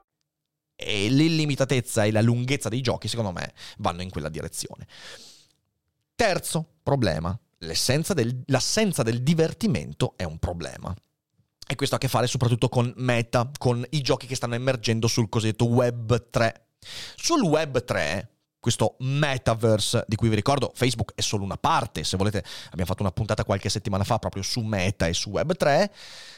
[0.76, 4.86] E l'illimitatezza e la lunghezza dei giochi, secondo me, vanno in quella direzione.
[6.14, 7.36] Terzo problema.
[7.58, 10.94] Del, l'assenza del divertimento è un problema.
[11.66, 15.06] E questo ha a che fare soprattutto con meta, con i giochi che stanno emergendo
[15.06, 16.66] sul cosiddetto Web 3.
[17.16, 18.33] Sul Web 3
[18.64, 23.02] questo metaverse di cui vi ricordo Facebook è solo una parte, se volete abbiamo fatto
[23.02, 25.90] una puntata qualche settimana fa proprio su Meta e su Web3,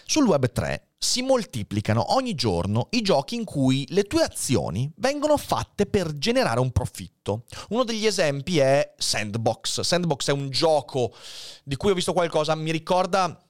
[0.07, 5.87] sul Web3 si moltiplicano ogni giorno i giochi in cui le tue azioni vengono fatte
[5.87, 7.45] per generare un profitto.
[7.69, 9.83] Uno degli esempi è Sandbox.
[9.83, 11.15] Sandbox è un gioco
[11.63, 13.41] di cui ho visto qualcosa, mi ricorda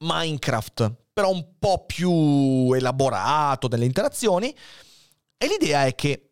[0.00, 4.54] Minecraft, però un po' più elaborato nelle interazioni.
[5.38, 6.27] E l'idea è che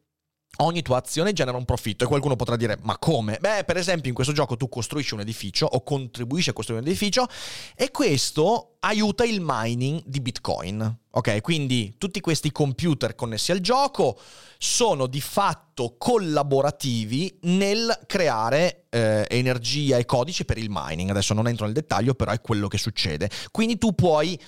[0.59, 3.39] ogni tua azione genera un profitto e qualcuno potrà dire ma come?
[3.41, 6.89] Beh per esempio in questo gioco tu costruisci un edificio o contribuisci a costruire un
[6.89, 7.27] edificio
[7.75, 14.19] e questo aiuta il mining di bitcoin ok quindi tutti questi computer connessi al gioco
[14.59, 21.49] sono di fatto collaborativi nel creare eh, energia e codici per il mining adesso non
[21.49, 24.39] entro nel dettaglio però è quello che succede quindi tu puoi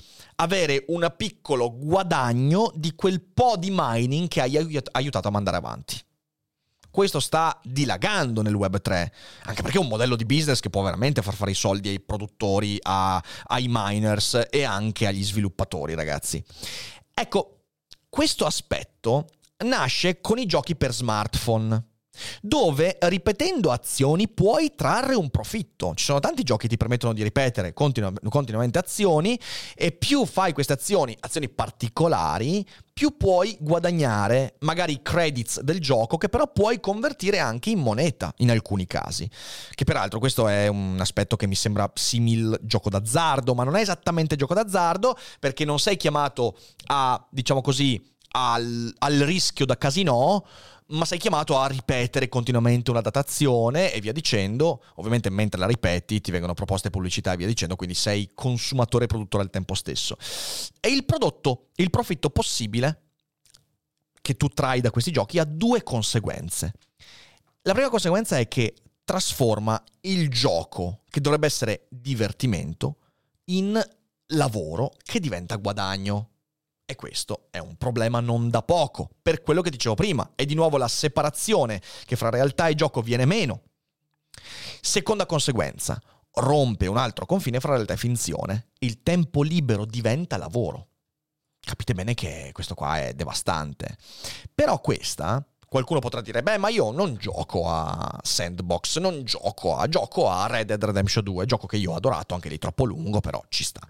[0.40, 4.56] avere un piccolo guadagno di quel po' di mining che hai
[4.92, 6.00] aiutato a mandare avanti.
[6.98, 9.12] Questo sta dilagando nel Web 3,
[9.44, 12.00] anche perché è un modello di business che può veramente far fare i soldi ai
[12.00, 16.42] produttori, a, ai miners e anche agli sviluppatori, ragazzi.
[17.14, 17.60] Ecco,
[18.08, 19.28] questo aspetto
[19.58, 21.87] nasce con i giochi per smartphone
[22.40, 25.92] dove ripetendo azioni puoi trarre un profitto.
[25.94, 29.38] Ci sono tanti giochi che ti permettono di ripetere continu- continuamente azioni
[29.74, 36.16] e più fai queste azioni, azioni particolari, più puoi guadagnare magari i credits del gioco
[36.16, 39.30] che però puoi convertire anche in moneta in alcuni casi.
[39.70, 43.80] Che peraltro questo è un aspetto che mi sembra simil gioco d'azzardo, ma non è
[43.80, 46.56] esattamente gioco d'azzardo perché non sei chiamato
[46.86, 50.44] a, diciamo così, al, al rischio da casino
[50.88, 54.84] ma sei chiamato a ripetere continuamente una datazione e via dicendo.
[54.96, 59.08] Ovviamente mentre la ripeti ti vengono proposte pubblicità e via dicendo, quindi sei consumatore e
[59.08, 60.16] produttore al tempo stesso.
[60.80, 63.02] E il prodotto, il profitto possibile
[64.20, 66.72] che tu trai da questi giochi ha due conseguenze.
[67.62, 68.74] La prima conseguenza è che
[69.04, 72.96] trasforma il gioco, che dovrebbe essere divertimento,
[73.44, 73.82] in
[74.32, 76.30] lavoro che diventa guadagno.
[76.90, 80.54] E questo è un problema non da poco, per quello che dicevo prima, e di
[80.54, 83.64] nuovo la separazione che fra realtà e gioco viene meno.
[84.80, 86.00] Seconda conseguenza,
[86.36, 88.68] rompe un altro confine fra realtà e finzione.
[88.78, 90.86] Il tempo libero diventa lavoro.
[91.60, 93.98] capite bene che questo qua è devastante.
[94.54, 99.86] Però questa, qualcuno potrà dire, beh, ma io non gioco a Sandbox, non gioco a,
[99.88, 103.20] gioco a Red Dead Redemption 2, gioco che io ho adorato, anche lì troppo lungo,
[103.20, 103.86] però ci sta.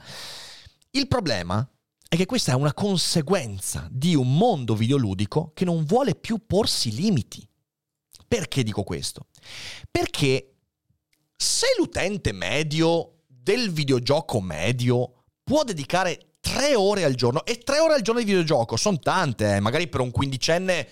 [0.91, 1.65] Il problema
[2.09, 6.95] è che questa è una conseguenza di un mondo videoludico che non vuole più porsi
[6.95, 7.47] limiti.
[8.27, 9.27] Perché dico questo?
[9.91, 10.55] Perché
[11.37, 17.95] se l'utente medio del videogioco medio può dedicare tre ore al giorno, e tre ore
[17.95, 20.89] al giorno di videogioco sono tante, eh, magari per un quindicenne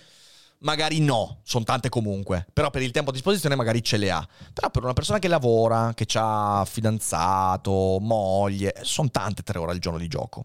[0.60, 4.26] magari no, sono tante comunque, però per il tempo a disposizione magari ce le ha.
[4.52, 9.78] Però per una persona che lavora, che ha fidanzato, moglie, sono tante tre ore al
[9.78, 10.44] giorno di gioco.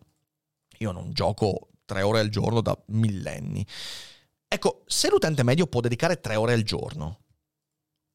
[0.82, 3.66] Io non gioco tre ore al giorno da millenni.
[4.48, 7.20] Ecco, se l'utente medio può dedicare tre ore al giorno,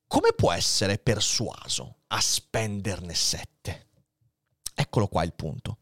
[0.07, 3.87] come può essere persuaso a spenderne sette?
[4.75, 5.79] Eccolo qua il punto.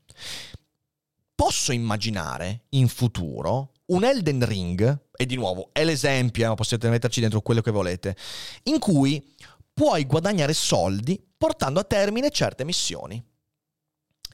[1.35, 7.21] Posso immaginare in futuro un Elden Ring, e di nuovo è l'esempio, ma possiate metterci
[7.21, 8.17] dentro quello che volete,
[8.65, 9.35] in cui
[9.73, 13.23] puoi guadagnare soldi portando a termine certe missioni.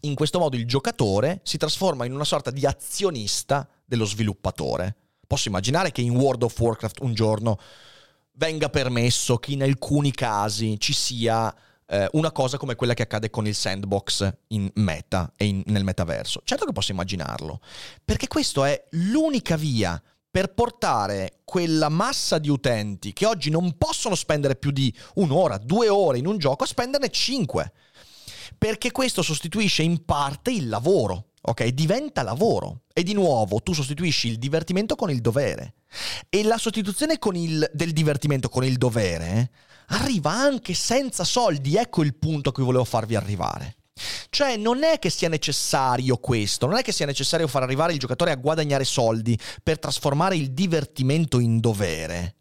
[0.00, 4.96] In questo modo il giocatore si trasforma in una sorta di azionista dello sviluppatore.
[5.26, 7.58] Posso immaginare che in World of Warcraft un giorno
[8.32, 11.54] venga permesso che in alcuni casi ci sia
[11.86, 15.84] eh, una cosa come quella che accade con il sandbox in meta e in, nel
[15.84, 16.40] metaverso.
[16.44, 17.60] Certo che posso immaginarlo,
[18.02, 24.14] perché questa è l'unica via per portare quella massa di utenti che oggi non possono
[24.14, 27.72] spendere più di un'ora, due ore in un gioco a spenderne cinque
[28.60, 31.68] perché questo sostituisce in parte il lavoro, ok?
[31.68, 32.82] Diventa lavoro.
[32.92, 35.76] E di nuovo tu sostituisci il divertimento con il dovere.
[36.28, 39.50] E la sostituzione il, del divertimento con il dovere
[39.86, 41.76] arriva anche senza soldi.
[41.76, 43.76] Ecco il punto a cui volevo farvi arrivare.
[44.28, 47.98] Cioè non è che sia necessario questo, non è che sia necessario far arrivare il
[47.98, 52.36] giocatore a guadagnare soldi per trasformare il divertimento in dovere.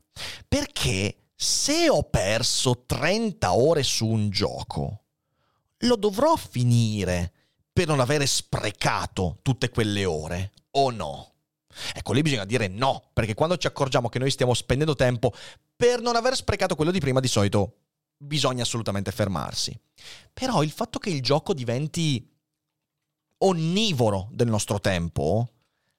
[0.50, 5.04] Perché se ho perso 30 ore su un gioco,
[5.80, 7.34] lo dovrò finire
[7.72, 11.34] per non avere sprecato tutte quelle ore, o no?
[11.94, 15.34] Ecco, lì bisogna dire no, perché quando ci accorgiamo che noi stiamo spendendo tempo
[15.76, 17.78] per non aver sprecato quello di prima, di solito
[18.18, 19.78] bisogna assolutamente fermarsi.
[20.34, 22.28] Però il fatto che il gioco diventi
[23.38, 25.50] onnivoro del nostro tempo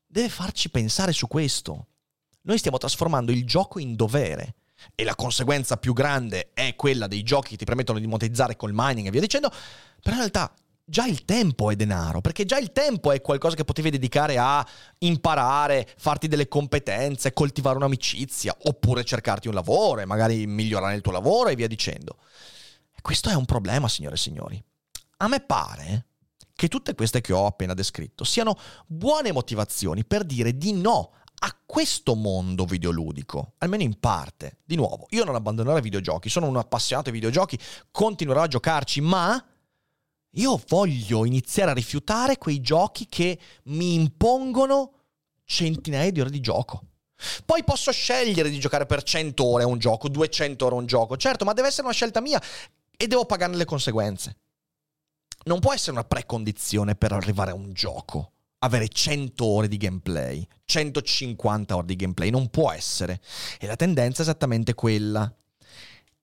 [0.06, 1.86] deve farci pensare su questo.
[2.42, 4.56] Noi stiamo trasformando il gioco in dovere
[4.94, 8.72] e la conseguenza più grande è quella dei giochi che ti permettono di monetizzare col
[8.72, 9.50] mining e via dicendo,
[10.02, 10.54] però in realtà
[10.90, 14.66] già il tempo è denaro, perché già il tempo è qualcosa che potevi dedicare a
[14.98, 21.12] imparare, farti delle competenze, coltivare un'amicizia, oppure cercarti un lavoro e magari migliorare il tuo
[21.12, 22.16] lavoro e via dicendo.
[23.00, 24.62] Questo è un problema, signore e signori.
[25.18, 26.06] A me pare
[26.54, 28.54] che tutte queste che ho appena descritto siano
[28.86, 31.12] buone motivazioni per dire di no
[31.42, 34.58] a questo mondo videoludico, almeno in parte.
[34.64, 37.58] Di nuovo, io non abbandonerò i videogiochi, sono un appassionato di videogiochi,
[37.90, 39.42] continuerò a giocarci, ma
[40.34, 44.92] io voglio iniziare a rifiutare quei giochi che mi impongono
[45.44, 46.84] centinaia di ore di gioco.
[47.44, 50.86] Poi posso scegliere di giocare per 100 ore a un gioco, 200 ore a un
[50.86, 52.40] gioco, certo, ma deve essere una scelta mia
[52.96, 54.36] e devo pagarne le conseguenze.
[55.44, 60.46] Non può essere una precondizione per arrivare a un gioco avere 100 ore di gameplay,
[60.64, 63.20] 150 ore di gameplay, non può essere.
[63.58, 65.32] E la tendenza è esattamente quella.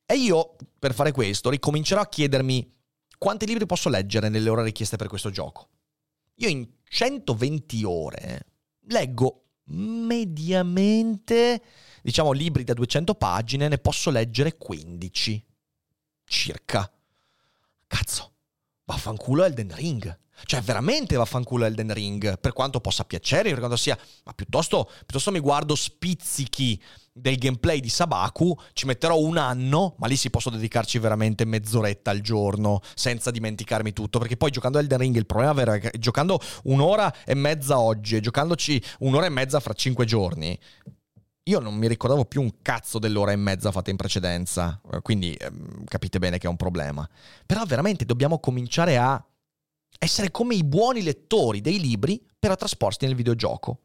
[0.05, 2.73] E io, per fare questo, ricomincerò a chiedermi
[3.17, 5.69] quanti libri posso leggere nelle ore richieste per questo gioco.
[6.35, 8.45] Io in 120 ore
[8.89, 11.61] leggo mediamente,
[12.01, 15.45] diciamo, libri da 200 pagine, ne posso leggere 15.
[16.23, 16.91] Circa.
[17.87, 18.33] Cazzo,
[18.85, 20.19] vaffanculo Elden Ring.
[20.45, 23.97] Cioè, veramente vaffanculo Elden Ring, per quanto possa piacere, per quanto sia...
[24.25, 26.81] Ma piuttosto, piuttosto mi guardo spizzichi
[27.11, 32.11] del gameplay di Sabaku, ci metterò un anno, ma lì si posso dedicarci veramente mezz'oretta
[32.11, 35.91] al giorno, senza dimenticarmi tutto, perché poi giocando Elden Ring il problema vero è che
[35.97, 40.57] giocando un'ora e mezza oggi e giocandoci un'ora e mezza fra cinque giorni,
[41.43, 45.85] io non mi ricordavo più un cazzo dell'ora e mezza fatta in precedenza, quindi ehm,
[45.85, 47.07] capite bene che è un problema.
[47.45, 49.23] Però veramente dobbiamo cominciare a
[49.97, 53.81] essere come i buoni lettori dei libri però trasposti nel videogioco.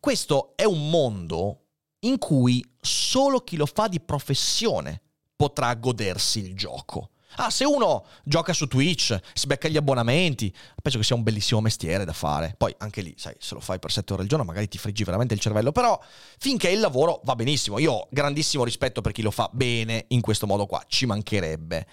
[0.00, 1.60] Questo è un mondo
[2.00, 5.00] in cui solo chi lo fa di professione
[5.36, 7.10] potrà godersi il gioco.
[7.36, 11.60] Ah, se uno gioca su Twitch, si becca gli abbonamenti, penso che sia un bellissimo
[11.60, 12.54] mestiere da fare.
[12.56, 15.02] Poi anche lì, sai, se lo fai per 7 ore al giorno magari ti friggi
[15.02, 16.00] veramente il cervello, però
[16.38, 17.78] finché il lavoro va benissimo.
[17.80, 21.86] Io ho grandissimo rispetto per chi lo fa bene in questo modo qua, ci mancherebbe.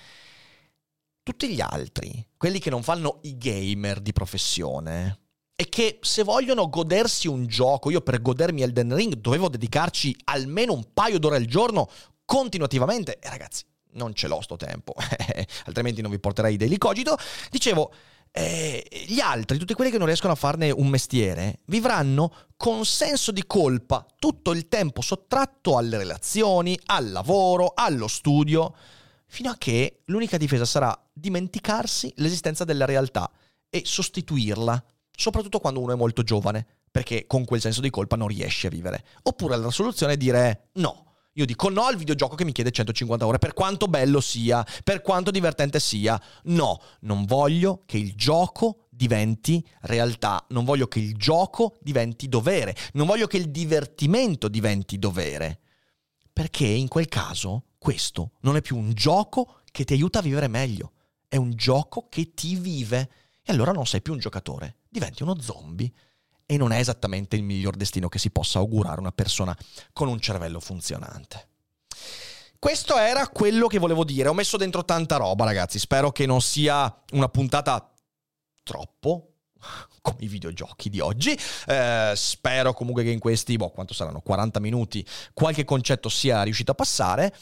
[1.23, 5.19] Tutti gli altri, quelli che non fanno i gamer di professione,
[5.55, 10.73] e che se vogliono godersi un gioco, io per godermi Elden Ring dovevo dedicarci almeno
[10.73, 11.87] un paio d'ore al giorno
[12.25, 13.63] continuativamente, e ragazzi,
[13.93, 14.95] non ce l'ho sto tempo,
[15.65, 17.15] altrimenti non vi porterei dei licogito.
[17.51, 17.93] Dicevo,
[18.31, 23.31] eh, gli altri, tutti quelli che non riescono a farne un mestiere, vivranno con senso
[23.31, 28.73] di colpa tutto il tempo sottratto alle relazioni, al lavoro, allo studio,
[29.31, 33.31] fino a che l'unica difesa sarà dimenticarsi l'esistenza della realtà
[33.69, 38.27] e sostituirla, soprattutto quando uno è molto giovane, perché con quel senso di colpa non
[38.27, 39.05] riesce a vivere.
[39.23, 41.05] Oppure la soluzione è dire no
[41.35, 45.01] io dico no al videogioco che mi chiede 150 ore, per quanto bello sia, per
[45.01, 46.21] quanto divertente sia.
[46.43, 52.75] No, non voglio che il gioco diventi realtà, non voglio che il gioco diventi dovere,
[52.93, 55.61] non voglio che il divertimento diventi dovere.
[56.33, 60.47] Perché in quel caso questo non è più un gioco che ti aiuta a vivere
[60.47, 60.91] meglio,
[61.27, 63.09] è un gioco che ti vive.
[63.41, 65.91] E allora non sei più un giocatore, diventi uno zombie
[66.45, 69.57] e non è esattamente il miglior destino che si possa augurare una persona
[69.93, 71.47] con un cervello funzionante.
[72.59, 74.29] Questo era quello che volevo dire.
[74.29, 75.79] Ho messo dentro tanta roba, ragazzi.
[75.79, 77.91] Spero che non sia una puntata
[78.61, 79.31] troppo
[80.01, 81.35] come i videogiochi di oggi.
[81.65, 84.21] Eh, spero comunque che in questi, boh, quanto saranno?
[84.21, 87.33] 40 minuti, qualche concetto sia riuscito a passare.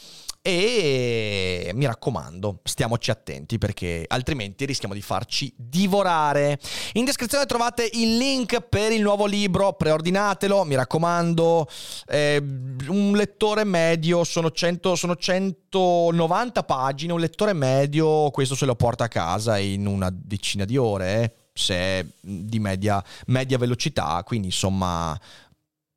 [0.42, 6.58] E mi raccomando, stiamoci attenti perché altrimenti rischiamo di farci divorare.
[6.94, 11.68] In descrizione trovate il link per il nuovo libro, preordinatelo, mi raccomando.
[12.06, 12.42] Eh,
[12.88, 19.04] un lettore medio, sono, 100, sono 190 pagine, un lettore medio, questo se lo porta
[19.04, 21.22] a casa in una decina di ore.
[21.22, 25.18] Eh se di media, media velocità, quindi insomma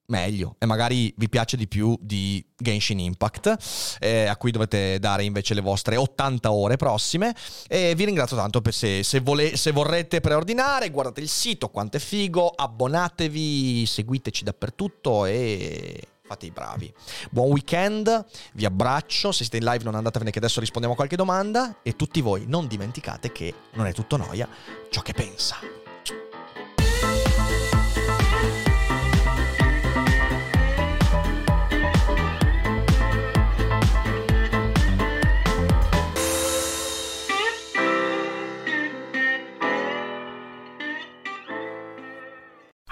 [0.08, 5.24] meglio e magari vi piace di più di Genshin Impact eh, a cui dovete dare
[5.24, 7.36] invece le vostre 80 ore prossime.
[7.68, 11.98] E vi ringrazio tanto per se, se, vole, se vorrete preordinare guardate il sito quanto
[11.98, 16.92] è figo abbonatevi seguiteci dappertutto e fate i bravi.
[17.30, 21.16] Buon weekend vi abbraccio se siete in live non andatevene che adesso rispondiamo a qualche
[21.16, 24.48] domanda e tutti voi non dimenticate che non è tutto noia
[24.90, 25.83] ciò che pensa